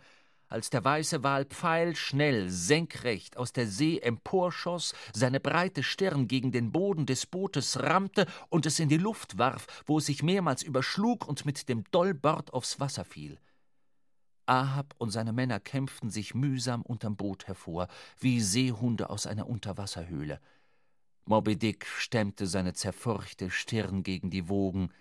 [0.54, 6.70] als der weiße Wal pfeilschnell senkrecht aus der See emporschoss, seine breite Stirn gegen den
[6.70, 11.26] Boden des Bootes rammte und es in die Luft warf, wo es sich mehrmals überschlug
[11.26, 13.40] und mit dem Dollbord aufs Wasser fiel.
[14.46, 17.88] Ahab und seine Männer kämpften sich mühsam unterm Boot hervor,
[18.20, 20.40] wie Seehunde aus einer Unterwasserhöhle.
[21.24, 24.92] Moby Dick stemmte seine zerfurchte Stirn gegen die Wogen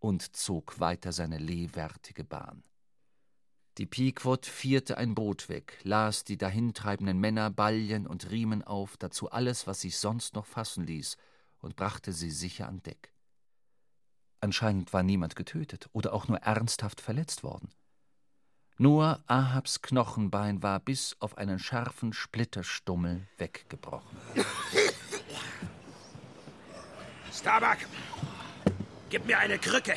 [0.00, 2.64] und zog weiter seine lehwärtige Bahn.
[3.80, 9.30] Die Pequod vierte ein Boot weg, las die dahintreibenden Männer Ballen und Riemen auf, dazu
[9.30, 11.16] alles, was sich sonst noch fassen ließ,
[11.62, 13.14] und brachte sie sicher an Deck.
[14.40, 17.70] Anscheinend war niemand getötet oder auch nur ernsthaft verletzt worden.
[18.76, 24.18] Nur Ahabs Knochenbein war bis auf einen scharfen Splitterstummel weggebrochen.
[27.32, 27.78] Starbuck,
[29.08, 29.94] gib mir eine Krücke.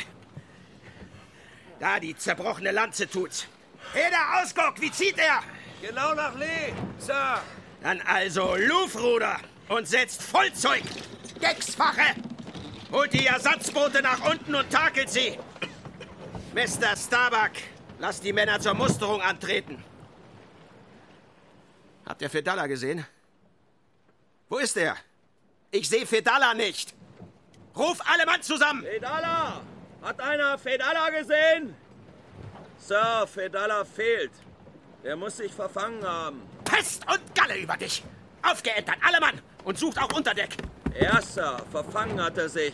[1.81, 3.49] Da die zerbrochene Lanze tut's.
[3.91, 5.39] Hey, der Ausguck, wie zieht er?
[5.81, 7.41] Genau nach Lee, Sir.
[7.81, 10.83] Dann also Luftruder und setzt Vollzeug.
[11.41, 12.15] Decksfache.
[12.91, 15.37] Holt die Ersatzboote nach unten und takelt sie.
[16.53, 16.95] Mr.
[16.95, 17.51] Starbuck,
[17.99, 19.83] lass die Männer zur Musterung antreten.
[22.05, 23.05] Habt ihr Fedalla gesehen?
[24.47, 24.95] Wo ist er?
[25.71, 26.93] Ich sehe Fedalla nicht.
[27.75, 28.83] Ruf alle Mann zusammen!
[28.83, 29.61] Fedalla!
[30.03, 31.75] Hat einer Fedalla gesehen?
[32.87, 34.31] Sir, Fedalla fehlt.
[35.03, 36.41] Er muss sich verfangen haben.
[36.65, 38.03] Pest und Galle über dich!
[38.41, 39.41] Aufgeentert, alle Mann!
[39.63, 40.57] Und sucht auch Unterdeck!
[40.99, 42.73] Ja, Sir, verfangen hat er sich.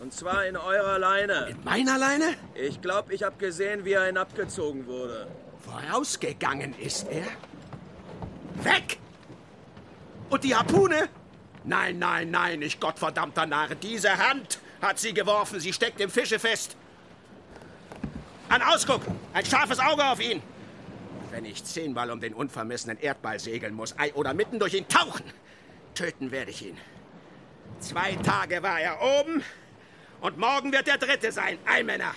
[0.00, 1.48] Und zwar in eurer Leine.
[1.50, 2.34] In meiner Leine?
[2.54, 5.28] Ich glaube, ich habe gesehen, wie er hinabgezogen wurde.
[5.60, 7.26] Vorausgegangen ist er?
[8.64, 8.98] Weg!
[10.30, 11.08] Und die Harpune?
[11.62, 13.74] Nein, nein, nein, ich gottverdammter Narr.
[13.76, 15.60] Diese Hand hat sie geworfen.
[15.60, 16.76] Sie steckt im Fische fest.
[18.48, 19.02] Ein Ausguck,
[19.34, 20.42] ein scharfes Auge auf ihn.
[21.30, 25.24] Wenn ich zehnmal um den unvermessenen Erdball segeln muss, ei, oder mitten durch ihn tauchen,
[25.94, 26.78] töten werde ich ihn.
[27.78, 29.42] Zwei Tage war er oben
[30.22, 31.58] und morgen wird der dritte sein.
[31.66, 32.14] Ein Männer.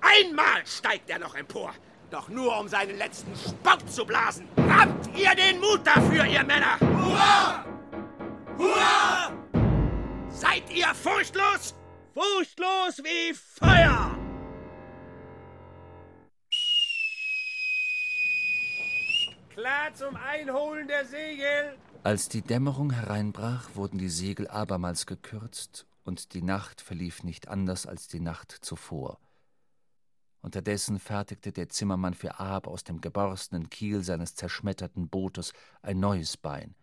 [0.00, 1.74] Einmal steigt er noch empor.
[2.10, 4.48] Doch nur um seinen letzten Spout zu blasen.
[4.56, 6.78] Habt ihr den Mut dafür, ihr Männer?
[6.80, 7.64] Hurra!
[8.56, 9.32] Hurra!
[10.30, 11.74] Seid ihr furchtlos?
[12.14, 14.25] Furchtlos wie Feuer!
[19.56, 21.78] Klar zum Einholen der Segel!
[22.02, 27.86] Als die Dämmerung hereinbrach, wurden die Segel abermals gekürzt, und die Nacht verlief nicht anders
[27.86, 29.18] als die Nacht zuvor.
[30.42, 36.36] Unterdessen fertigte der Zimmermann für Ahab aus dem geborstenen Kiel seines zerschmetterten Bootes ein neues
[36.36, 36.74] Bein.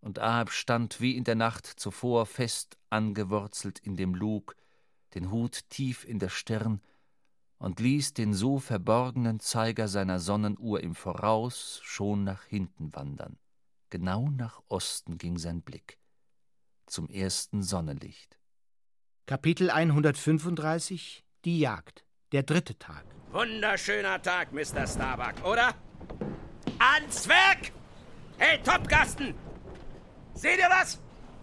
[0.00, 4.56] Und Ahab stand wie in der Nacht zuvor fest angewurzelt in dem Lug,
[5.14, 6.80] den Hut tief in der Stirn,
[7.60, 13.38] und ließ den so verborgenen Zeiger seiner Sonnenuhr im Voraus schon nach hinten wandern.
[13.90, 15.98] Genau nach Osten ging sein Blick.
[16.86, 18.38] Zum ersten Sonnenlicht.
[19.26, 22.04] Kapitel 135 Die Jagd.
[22.32, 23.04] Der dritte Tag.
[23.30, 24.86] Wunderschöner Tag, Mr.
[24.86, 25.74] Starbuck, oder?
[26.78, 27.72] Ans Werk!
[28.38, 29.34] Hey, Topgasten!
[30.34, 30.98] Seht ihr was?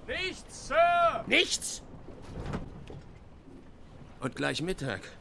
[0.08, 1.24] Nichts, Sir!
[1.28, 1.84] Nichts?
[4.20, 5.17] Und gleich Mittag.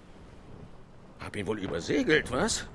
[1.27, 2.69] Hab ihn wohl übersegelt, was?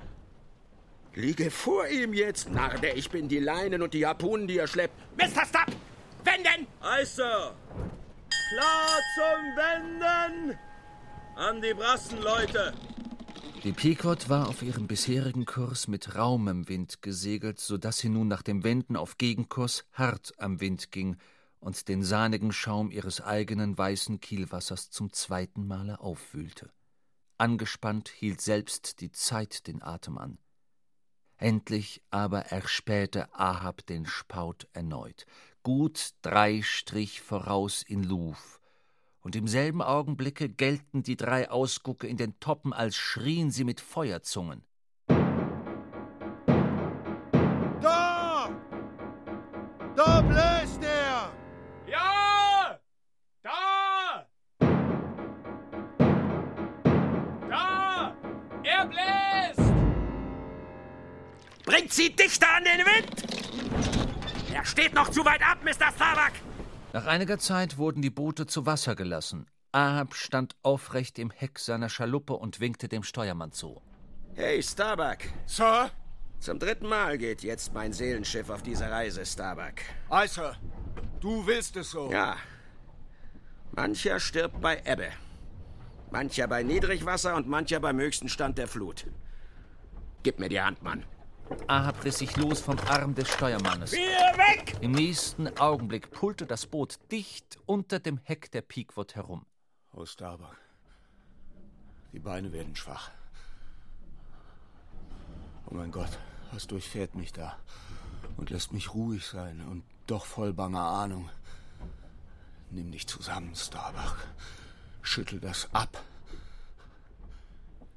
[1.15, 4.67] Liege vor ihm jetzt, Narr, der ich bin, die Leinen und die Harpunen, die er
[4.67, 4.93] schleppt.
[5.17, 5.45] Mr.
[5.45, 5.73] Stubb!
[6.25, 6.67] Wenden!
[6.81, 7.55] Ei, Sir!
[8.49, 10.59] Klar zum Wenden!
[11.37, 12.73] An die Brassen, Leute!
[13.63, 18.27] Die Pequod war auf ihrem bisherigen Kurs mit raumem Wind gesegelt, so dass sie nun
[18.27, 21.15] nach dem Wenden auf Gegenkurs hart am Wind ging
[21.61, 26.69] und den sahnigen Schaum ihres eigenen weißen Kielwassers zum zweiten Male aufwühlte.
[27.41, 30.37] Angespannt hielt selbst die Zeit den Atem an.
[31.37, 35.25] Endlich aber erspähte Ahab den Spaut erneut,
[35.63, 38.61] gut drei Strich voraus in Luf,
[39.21, 43.81] und im selben Augenblicke gellten die drei Ausgucke in den Toppen, als schrien sie mit
[43.81, 44.63] Feuerzungen.
[61.81, 64.53] Bringt sie dichter an den Wind!
[64.53, 65.91] Er steht noch zu weit ab, Mr.
[65.91, 66.33] Starbuck!
[66.93, 69.47] Nach einiger Zeit wurden die Boote zu Wasser gelassen.
[69.71, 73.81] Ahab stand aufrecht im Heck seiner Schaluppe und winkte dem Steuermann zu.
[74.35, 75.17] Hey, Starbuck.
[75.47, 75.89] Sir?
[76.39, 79.81] Zum dritten Mal geht jetzt mein Seelenschiff auf diese Reise, Starbuck.
[80.11, 80.55] Ei, Sir.
[81.19, 82.11] Du willst es so.
[82.11, 82.35] Ja.
[83.71, 85.09] Mancher stirbt bei Ebbe.
[86.11, 89.07] Mancher bei Niedrigwasser und mancher beim höchsten Stand der Flut.
[90.21, 91.05] Gib mir die Hand, Mann.
[91.67, 93.91] Ahab riss sich los vom Arm des Steuermannes.
[93.91, 93.99] Wir
[94.37, 94.77] weg!
[94.81, 99.45] Im nächsten Augenblick pullte das Boot dicht unter dem Heck der Peakwood herum.
[99.93, 100.57] Oh, Starbuck.
[102.13, 103.11] Die Beine werden schwach.
[105.69, 106.17] Oh mein Gott,
[106.51, 107.57] was durchfährt mich da?
[108.37, 111.29] Und lässt mich ruhig sein und doch voll banger Ahnung.
[112.69, 114.17] Nimm dich zusammen, Starbuck.
[115.01, 116.03] Schüttel das ab.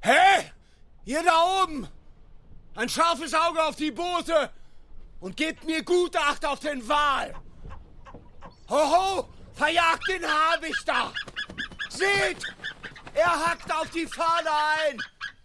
[0.01, 0.51] Hey!
[1.05, 1.89] Ihr da oben!
[2.76, 4.51] Ein scharfes Auge auf die Boote!
[5.20, 7.34] Und gebt mir gute Acht auf den Wal!
[8.68, 9.28] Hoho!
[9.52, 11.12] Verjagt den Habicht da!
[11.88, 12.44] Seht!
[13.14, 14.98] Er hackt auf die Fahne ein!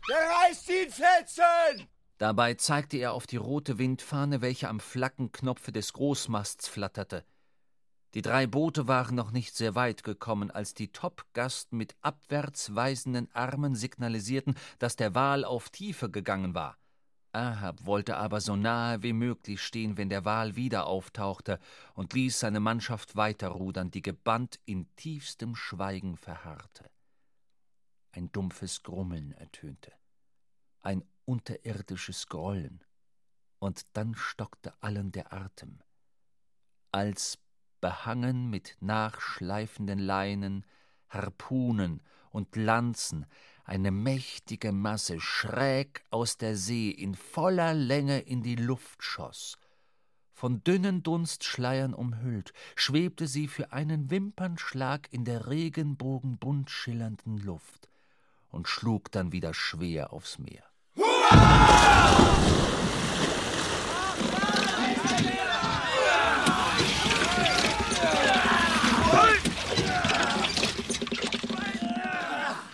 [0.09, 1.87] Der reißt ihn fetzen!
[2.17, 7.23] Dabei zeigte er auf die rote Windfahne, welche am Flaggenknopfe des Großmasts flatterte.
[8.15, 13.29] Die drei Boote waren noch nicht sehr weit gekommen, als die Topgasten mit abwärts weisenden
[13.35, 16.78] Armen signalisierten, dass der Wal auf Tiefe gegangen war.
[17.31, 21.59] Ahab wollte aber so nahe wie möglich stehen, wenn der Wal wieder auftauchte,
[21.93, 26.89] und ließ seine Mannschaft weiterrudern, die gebannt in tiefstem Schweigen verharrte.
[28.11, 29.93] Ein dumpfes Grummeln ertönte,
[30.81, 32.83] ein unterirdisches Grollen,
[33.59, 35.83] und dann stockte allen der Atem,
[36.91, 37.37] als
[37.81, 40.65] behangen mit nachschleifenden Leinen,
[41.09, 42.01] Harpunen
[42.31, 43.25] und Lanzen,
[43.69, 49.59] eine mächtige Masse schräg aus der See in voller Länge in die Luft schoss.
[50.33, 57.89] Von dünnen Dunstschleiern umhüllt, schwebte sie für einen Wimpernschlag in der regenbogenbunt schillernden Luft
[58.49, 60.63] und schlug dann wieder schwer aufs Meer.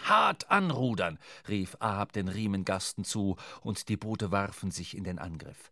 [0.09, 1.17] Hart anrudern,
[1.47, 5.71] rief Ahab den Riemengasten zu, und die Boote warfen sich in den Angriff.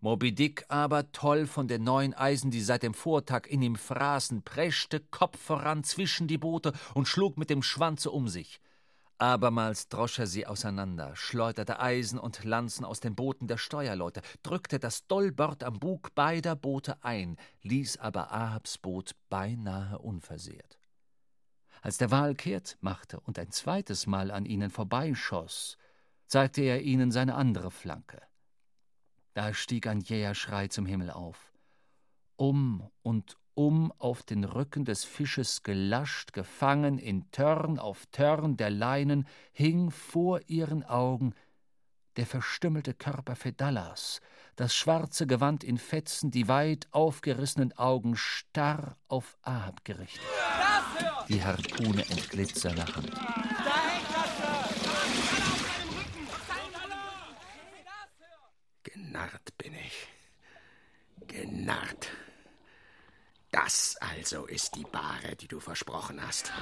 [0.00, 4.42] Moby Dick aber, toll von den neuen Eisen, die seit dem Vortag in ihm fraßen,
[4.42, 8.60] preschte Kopf voran zwischen die Boote und schlug mit dem Schwanze um sich.
[9.18, 14.78] Abermals drosch er sie auseinander, schleuderte Eisen und Lanzen aus den Booten der Steuerleute, drückte
[14.78, 20.77] das Dollbord am Bug beider Boote ein, ließ aber Ahabs Boot beinahe unversehrt.
[21.82, 25.78] Als der Wal kehrt machte und ein zweites Mal an ihnen vorbeischoss,
[26.26, 28.20] zeigte er ihnen seine andere Flanke.
[29.34, 31.52] Da stieg ein jäher Schrei zum Himmel auf.
[32.36, 38.70] Um und um auf den Rücken des Fisches gelascht, gefangen in Törn auf Törn der
[38.70, 41.34] Leinen, hing vor ihren Augen
[42.16, 44.20] der verstümmelte Körper Fedallas,
[44.58, 50.20] das schwarze Gewand in Fetzen, die weit aufgerissenen Augen starr auf Ahab gerichtet.
[51.28, 53.12] Die Harpune entglitt seiner Hand.
[58.82, 60.08] Genarrt bin ich.
[61.28, 62.08] Genarrt.
[63.52, 66.52] Das also ist die Bahre, die du versprochen hast.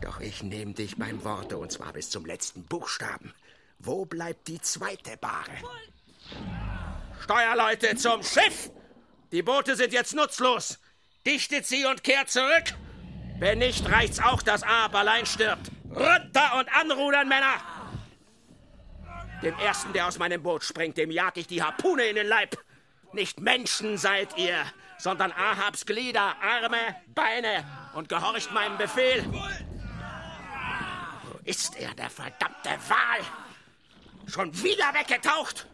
[0.00, 3.32] Doch ich nehme dich beim Worte und zwar bis zum letzten Buchstaben.
[3.78, 5.62] Wo bleibt die zweite Bahre?
[7.22, 8.70] Steuerleute zum Schiff!
[9.32, 10.78] Die Boote sind jetzt nutzlos.
[11.26, 12.74] Dichtet sie und kehrt zurück.
[13.38, 15.70] Wenn nicht, reicht's auch, dass Ahab allein stirbt.
[15.90, 17.60] Runter und anrudern, Männer!
[19.42, 22.56] Dem ersten, der aus meinem Boot springt, dem jag ich die Harpune in den Leib.
[23.12, 24.64] Nicht Menschen seid ihr,
[24.98, 27.64] sondern Ahabs Glieder, Arme, Beine
[27.94, 29.24] und gehorcht meinem Befehl.
[29.30, 29.46] Wo
[31.44, 33.20] ist er, der verdammte Wal?
[34.26, 35.66] Schon wieder weggetaucht?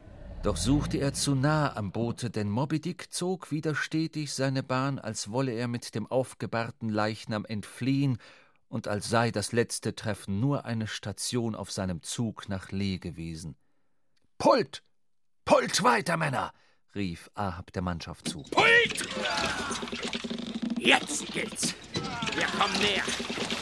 [0.45, 4.99] Doch suchte er zu nah am Boote, denn Moby Dick zog wieder stetig seine Bahn,
[4.99, 8.19] als wolle er mit dem aufgebahrten Leichnam entfliehen
[8.69, 13.57] und als sei das letzte Treffen nur eine Station auf seinem Zug nach Lee gewesen.
[14.37, 14.83] Pult!
[15.47, 16.53] Pult weiter, Männer!
[16.95, 18.43] rief Ahab der Mannschaft zu.
[18.43, 19.09] Pult!
[20.79, 21.75] Jetzt geht's.
[22.35, 23.05] Wir kommen näher.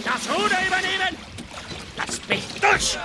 [0.04, 1.16] Das Ruder übernehmen!
[1.96, 2.98] Lasst mich durch!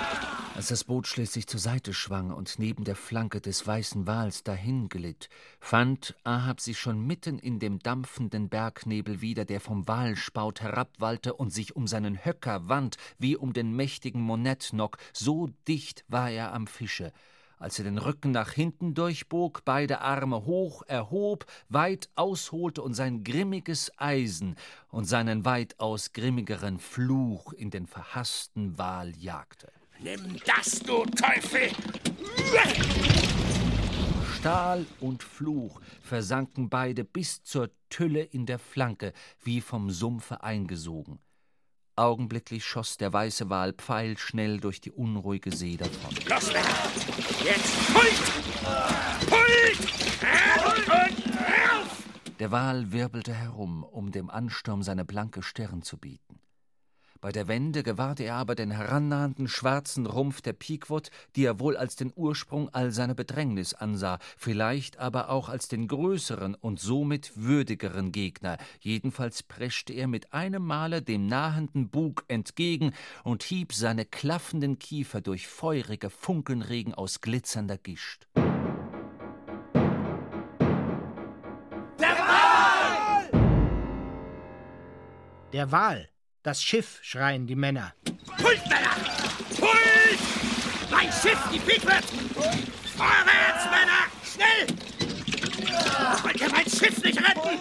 [0.58, 5.28] Als das Boot schließlich zur Seite schwang und neben der Flanke des weißen Wals dahinglitt,
[5.60, 11.50] fand Ahab sich schon mitten in dem dampfenden Bergnebel wieder, der vom Walspaut herabwallte und
[11.50, 16.66] sich um seinen Höcker wand, wie um den mächtigen Monetnock, so dicht war er am
[16.66, 17.12] Fische.
[17.60, 23.22] Als er den Rücken nach hinten durchbog, beide Arme hoch erhob, weit ausholte und sein
[23.22, 24.56] grimmiges Eisen
[24.88, 29.70] und seinen weitaus grimmigeren Fluch in den verhassten Wal jagte.
[30.00, 31.70] Nimm das, du Teufel!
[34.38, 39.12] Stahl und Fluch versanken beide bis zur Tülle in der Flanke,
[39.42, 41.18] wie vom Sumpfe eingesogen.
[41.96, 46.14] Augenblicklich schoss der weiße Wal pfeilschnell durch die unruhige See davon.
[46.28, 46.68] Los, Männer!
[47.44, 49.28] Jetzt pult!
[49.28, 49.80] Pult!
[50.64, 52.04] Und rauf!
[52.38, 56.38] Der Wal wirbelte herum, um dem Ansturm seine blanke Stirn zu bieten.
[57.20, 61.76] Bei der Wende gewahrte er aber den herannahenden schwarzen Rumpf der Pequod, die er wohl
[61.76, 67.32] als den Ursprung all seiner Bedrängnis ansah, vielleicht aber auch als den größeren und somit
[67.34, 68.56] würdigeren Gegner.
[68.78, 72.92] Jedenfalls preschte er mit einem Male dem nahenden Bug entgegen
[73.24, 78.28] und hieb seine klaffenden Kiefer durch feurige Funkenregen aus glitzernder Gischt.
[81.98, 83.30] Der Wal!
[85.52, 86.08] Der Wal!
[86.42, 87.92] Das Schiff, schreien die Männer.
[88.40, 88.94] Pult, Männer!
[89.58, 90.90] Pult!
[90.90, 92.04] Mein Schiff, die Pequod!
[92.96, 94.06] Vorwärts, Männer!
[94.22, 94.66] Schnell!
[96.22, 97.58] Wollt ihr mein Schiff nicht retten?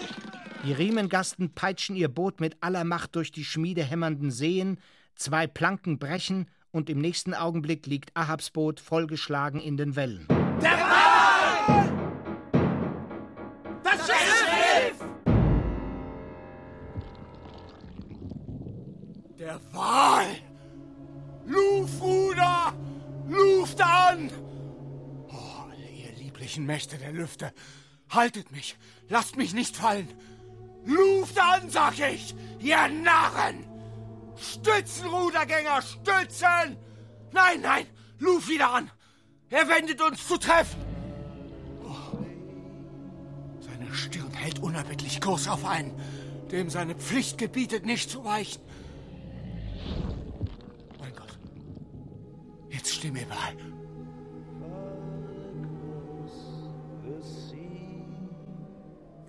[0.63, 4.79] Die Riemengasten peitschen ihr Boot mit aller Macht durch die schmiedehämmernden Seen,
[5.15, 10.27] zwei Planken brechen und im nächsten Augenblick liegt Ahabs Boot vollgeschlagen in den Wellen.
[10.61, 11.96] Der Wal!
[19.47, 20.27] Der Wal!
[21.45, 22.73] Luftruder!
[23.29, 24.29] Luft an!
[25.29, 27.53] Oh, ihr lieblichen Mächte der Lüfte,
[28.09, 28.75] haltet mich!
[29.07, 30.09] Lasst mich nicht fallen!
[30.83, 32.35] Luft an, sag ich!
[32.59, 33.65] Ihr Narren!
[34.35, 36.75] Stützen, Rudergänger, stützen!
[37.31, 37.85] Nein, nein,
[38.19, 38.91] Luft wieder an!
[39.49, 40.81] Er wendet uns zu treffen!
[41.85, 42.17] Oh.
[43.61, 45.97] Seine Stirn hält unerbittlich Kurs auf einen,
[46.51, 48.61] dem seine Pflicht gebietet, nicht zu weichen.
[50.99, 51.37] Mein Gott.
[52.77, 53.55] Jetzt mir bei.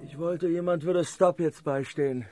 [0.05, 2.27] Ich wollte, jemand würde Stop jetzt beistehen.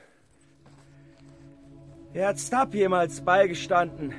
[2.13, 4.13] Wer hat Stop jemals beigestanden?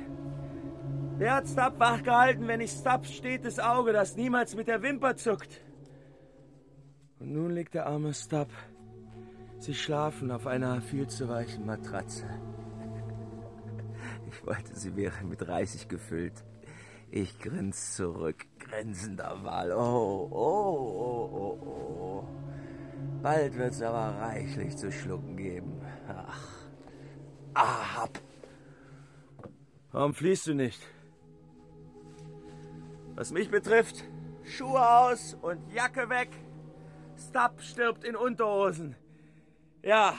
[1.17, 5.61] Wer hat Stop wachgehalten, wenn ich Stops stetes Auge, das niemals mit der Wimper zuckt?
[7.19, 8.49] Und nun liegt der arme Stop.
[9.59, 12.25] Sie schlafen auf einer viel zu weichen Matratze.
[14.31, 16.43] Ich wollte, sie wäre mit Reisig gefüllt.
[17.11, 19.71] Ich grins zurück, grinsender Wal.
[19.71, 22.27] Oh, oh, oh, oh, oh.
[23.23, 25.81] Bald wird's aber reichlich zu schlucken geben.
[26.07, 26.69] Ach,
[27.55, 28.19] Ahab.
[29.91, 30.79] Warum fliehst du nicht?
[33.15, 34.05] Was mich betrifft,
[34.43, 36.29] Schuhe aus und Jacke weg.
[37.17, 38.95] Stubb stirbt in Unterhosen.
[39.81, 40.15] Ja,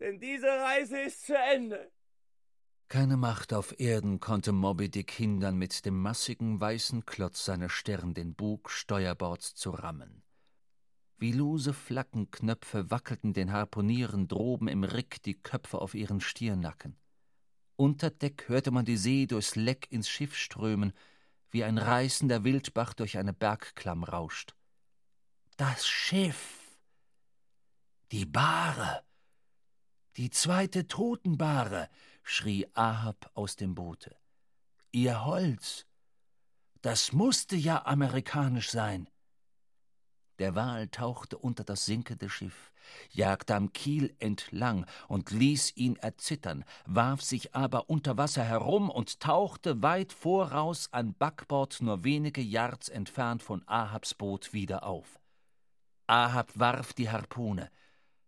[0.00, 1.90] denn diese Reise ist zu Ende.
[2.90, 8.14] Keine Macht auf Erden konnte Moby Dick hindern, mit dem massigen weißen Klotz seiner Stirn
[8.14, 10.24] den Bug steuerbords zu rammen.
[11.16, 16.96] Wie lose Flaggenknöpfe wackelten den Harpunieren droben im Rick die Köpfe auf ihren Stirnacken.
[17.76, 20.92] Unter Deck hörte man die See durchs Leck ins Schiff strömen,
[21.52, 24.56] wie ein reißender Wildbach durch eine Bergklamm rauscht.
[25.56, 26.76] Das Schiff!
[28.10, 29.04] Die Bahre!
[30.16, 31.88] Die zweite Totenbahre!
[32.22, 34.16] Schrie Ahab aus dem Boote.
[34.92, 35.86] Ihr Holz!
[36.82, 39.08] Das musste ja amerikanisch sein!
[40.40, 42.72] Der Wal tauchte unter das sinkende Schiff,
[43.10, 49.20] jagte am Kiel entlang und ließ ihn erzittern, warf sich aber unter Wasser herum und
[49.20, 55.20] tauchte weit voraus an Backbord nur wenige Yards entfernt von Ahabs Boot wieder auf.
[56.06, 57.70] Ahab warf die Harpune.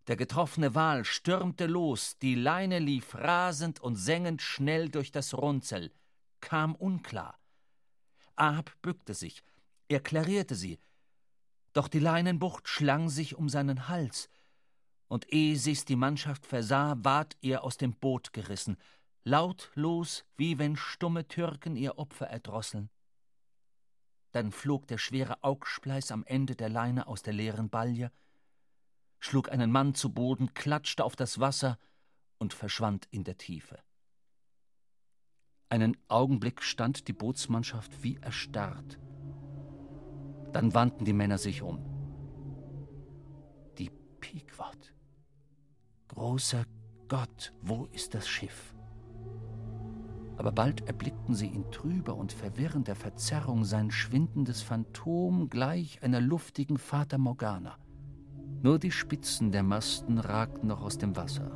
[0.08, 5.92] Der getroffene Wal stürmte los, die Leine lief rasend und sengend schnell durch das Runzel,
[6.40, 7.38] kam unklar.
[8.34, 9.42] Ahab bückte sich,
[9.88, 10.80] er klarierte sie,
[11.72, 14.28] doch die Leinenbucht schlang sich um seinen Hals,
[15.08, 18.76] und ehe sich's die Mannschaft versah, ward er aus dem Boot gerissen,
[19.24, 22.90] lautlos, wie wenn stumme Türken ihr Opfer erdrosseln.
[24.32, 28.10] Dann flog der schwere Augspleiß am Ende der Leine aus der leeren Balje,
[29.22, 31.78] schlug einen Mann zu Boden, klatschte auf das Wasser
[32.38, 33.78] und verschwand in der Tiefe.
[35.68, 38.98] Einen Augenblick stand die Bootsmannschaft wie erstarrt.
[40.52, 41.78] Dann wandten die Männer sich um.
[43.78, 43.90] Die
[44.20, 44.92] Pequod.
[46.08, 46.64] Großer
[47.08, 48.74] Gott, wo ist das Schiff?
[50.36, 56.76] Aber bald erblickten sie in trüber und verwirrender Verzerrung sein schwindendes Phantom gleich einer luftigen
[56.76, 57.78] Fata Morgana.
[58.62, 61.50] Nur die Spitzen der Masten ragten noch aus dem Wasser.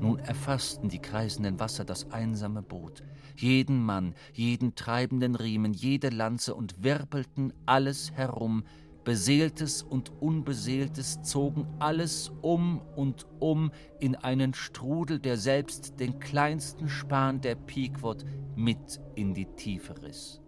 [0.00, 3.02] Nun erfassten die kreisenden Wasser das einsame Boot,
[3.36, 8.62] jeden Mann, jeden treibenden Riemen, jede Lanze und wirbelten alles herum,
[9.04, 16.88] Beseeltes und Unbeseeltes zogen alles um und um in einen Strudel, der selbst den kleinsten
[16.88, 18.24] Span der Pequod
[18.54, 20.41] mit in die Tiefe riss.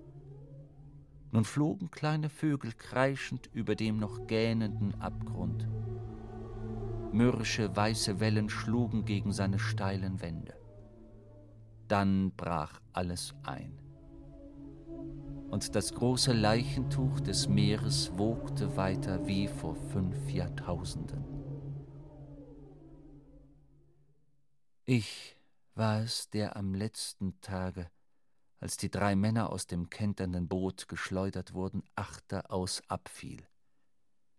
[1.35, 5.69] Nun flogen kleine Vögel kreischend über dem noch gähnenden Abgrund.
[7.12, 10.55] Mürrische weiße Wellen schlugen gegen seine steilen Wände.
[11.89, 13.85] Dann brach alles ein
[15.51, 21.24] und das große Leichentuch des Meeres wogte weiter wie vor fünf Jahrtausenden.
[24.85, 25.36] Ich
[25.74, 27.90] war es, der am letzten Tage,
[28.65, 33.47] als die drei Männer aus dem kenternden Boot geschleudert wurden, achteraus abfiel.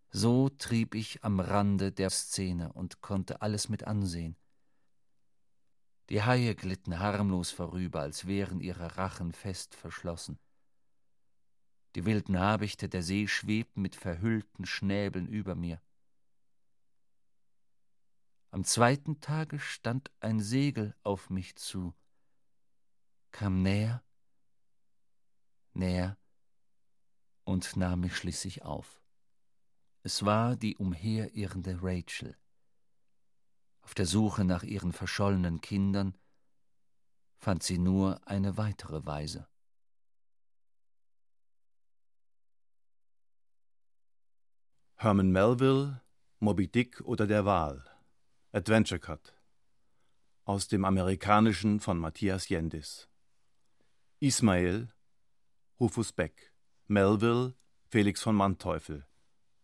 [0.09, 4.35] So trieb ich am Rande der Szene und konnte alles mit ansehen.
[6.09, 10.39] Die Haie glitten harmlos vorüber, als wären ihre Rachen fest verschlossen.
[11.93, 15.79] Die wilden Habichte der See schwebten mit verhüllten Schnäbeln über mir.
[18.49, 21.93] Am zweiten Tage stand ein Segel auf mich zu,
[23.29, 24.01] kam näher,
[25.75, 26.17] näher
[27.43, 29.01] und nahm mich schließlich auf.
[30.03, 32.37] Es war die umherirrende Rachel.
[33.81, 36.17] Auf der Suche nach ihren verschollenen Kindern
[37.37, 39.47] fand sie nur eine weitere Weise.
[44.95, 46.01] Herman Melville,
[46.39, 47.83] Moby Dick oder der Wal.
[48.51, 49.35] Adventure Cut.
[50.45, 53.09] Aus dem Amerikanischen von Matthias Jendis.
[54.19, 54.94] Ismael,
[55.79, 56.53] Rufus Beck.
[56.87, 57.53] Melville,
[57.89, 59.05] Felix von Manteuffel.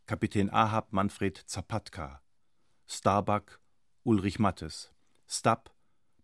[0.08, 2.22] Kapitän Ahab Manfred Zapatka.
[2.86, 3.62] Starbuck,
[4.04, 4.92] Ulrich Mattes.
[5.28, 5.72] Stubb,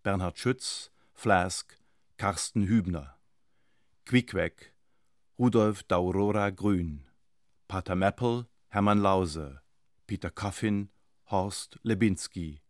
[0.03, 0.91] Bernhard Schütz.
[1.13, 1.79] Flask,
[2.17, 3.17] Carsten Hübner.
[4.05, 4.73] Quickwack,
[5.39, 7.05] Rudolf Daurora Grün.
[7.67, 9.61] Pater Maple, Hermann Lause,
[10.05, 10.89] Peter Coffin,
[11.31, 12.61] Horst Lebinski,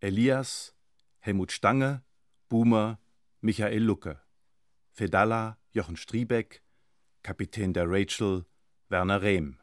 [0.00, 0.74] Elias,
[1.20, 2.02] Helmut Stange,
[2.48, 2.98] Boomer,
[3.40, 4.20] Michael Lucke,
[4.92, 6.62] Fedalla, Jochen Striebeck,
[7.26, 8.46] Kapitän der Rachel,
[8.88, 9.58] Werner Rehm.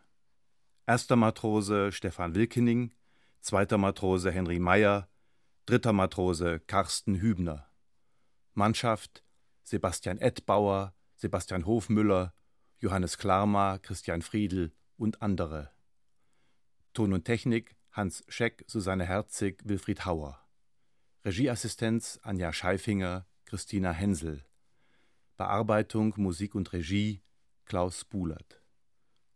[0.86, 2.94] Erster Matrose Stefan Wilkening,
[3.40, 5.08] zweiter Matrose Henry Meyer,
[5.66, 7.66] dritter Matrose Carsten Hübner.
[8.54, 9.24] Mannschaft
[9.64, 12.34] Sebastian Edbauer, Sebastian Hofmüller,
[12.80, 15.72] Johannes Klarmar, Christian Friedl und andere.
[16.94, 20.38] Ton und Technik Hans Scheck, Susanne Herzig, Wilfried Hauer.
[21.24, 24.44] Regieassistenz Anja Scheifinger, Christina Hensel.
[25.38, 27.24] Bearbeitung, Musik und Regie
[27.74, 28.62] Klaus Buhlert.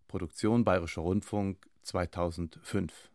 [0.08, 3.10] Produktion Bayerischer Rundfunk 2005.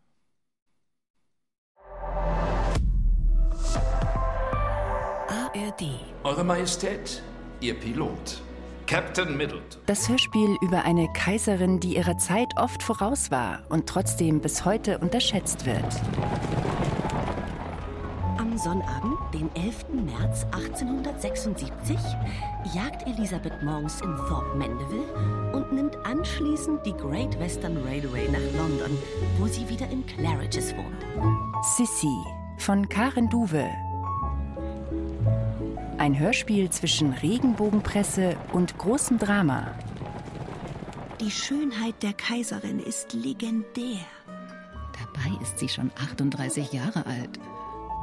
[5.29, 6.01] ARD.
[6.25, 7.23] Eure Majestät,
[7.61, 8.43] Ihr Pilot.
[8.89, 9.81] Captain Middleton.
[9.87, 14.99] Das Hörspiel über eine Kaiserin, die ihrer Zeit oft voraus war und trotzdem bis heute
[14.99, 16.72] unterschätzt wird.
[18.53, 19.87] Am Sonnabend, den 11.
[20.05, 21.97] März 1876,
[22.75, 28.99] jagt Elisabeth morgens in Thorpe Mandeville und nimmt anschließend die Great Western Railway nach London,
[29.39, 31.65] wo sie wieder in Claridge's wohnt.
[31.79, 32.15] Sissy
[32.59, 33.71] von Karen Duwe
[35.97, 39.75] ein Hörspiel zwischen Regenbogenpresse und großem Drama.
[41.23, 44.05] Die Schönheit der Kaiserin ist legendär.
[44.93, 47.41] Dabei ist sie schon 38 Jahre alt.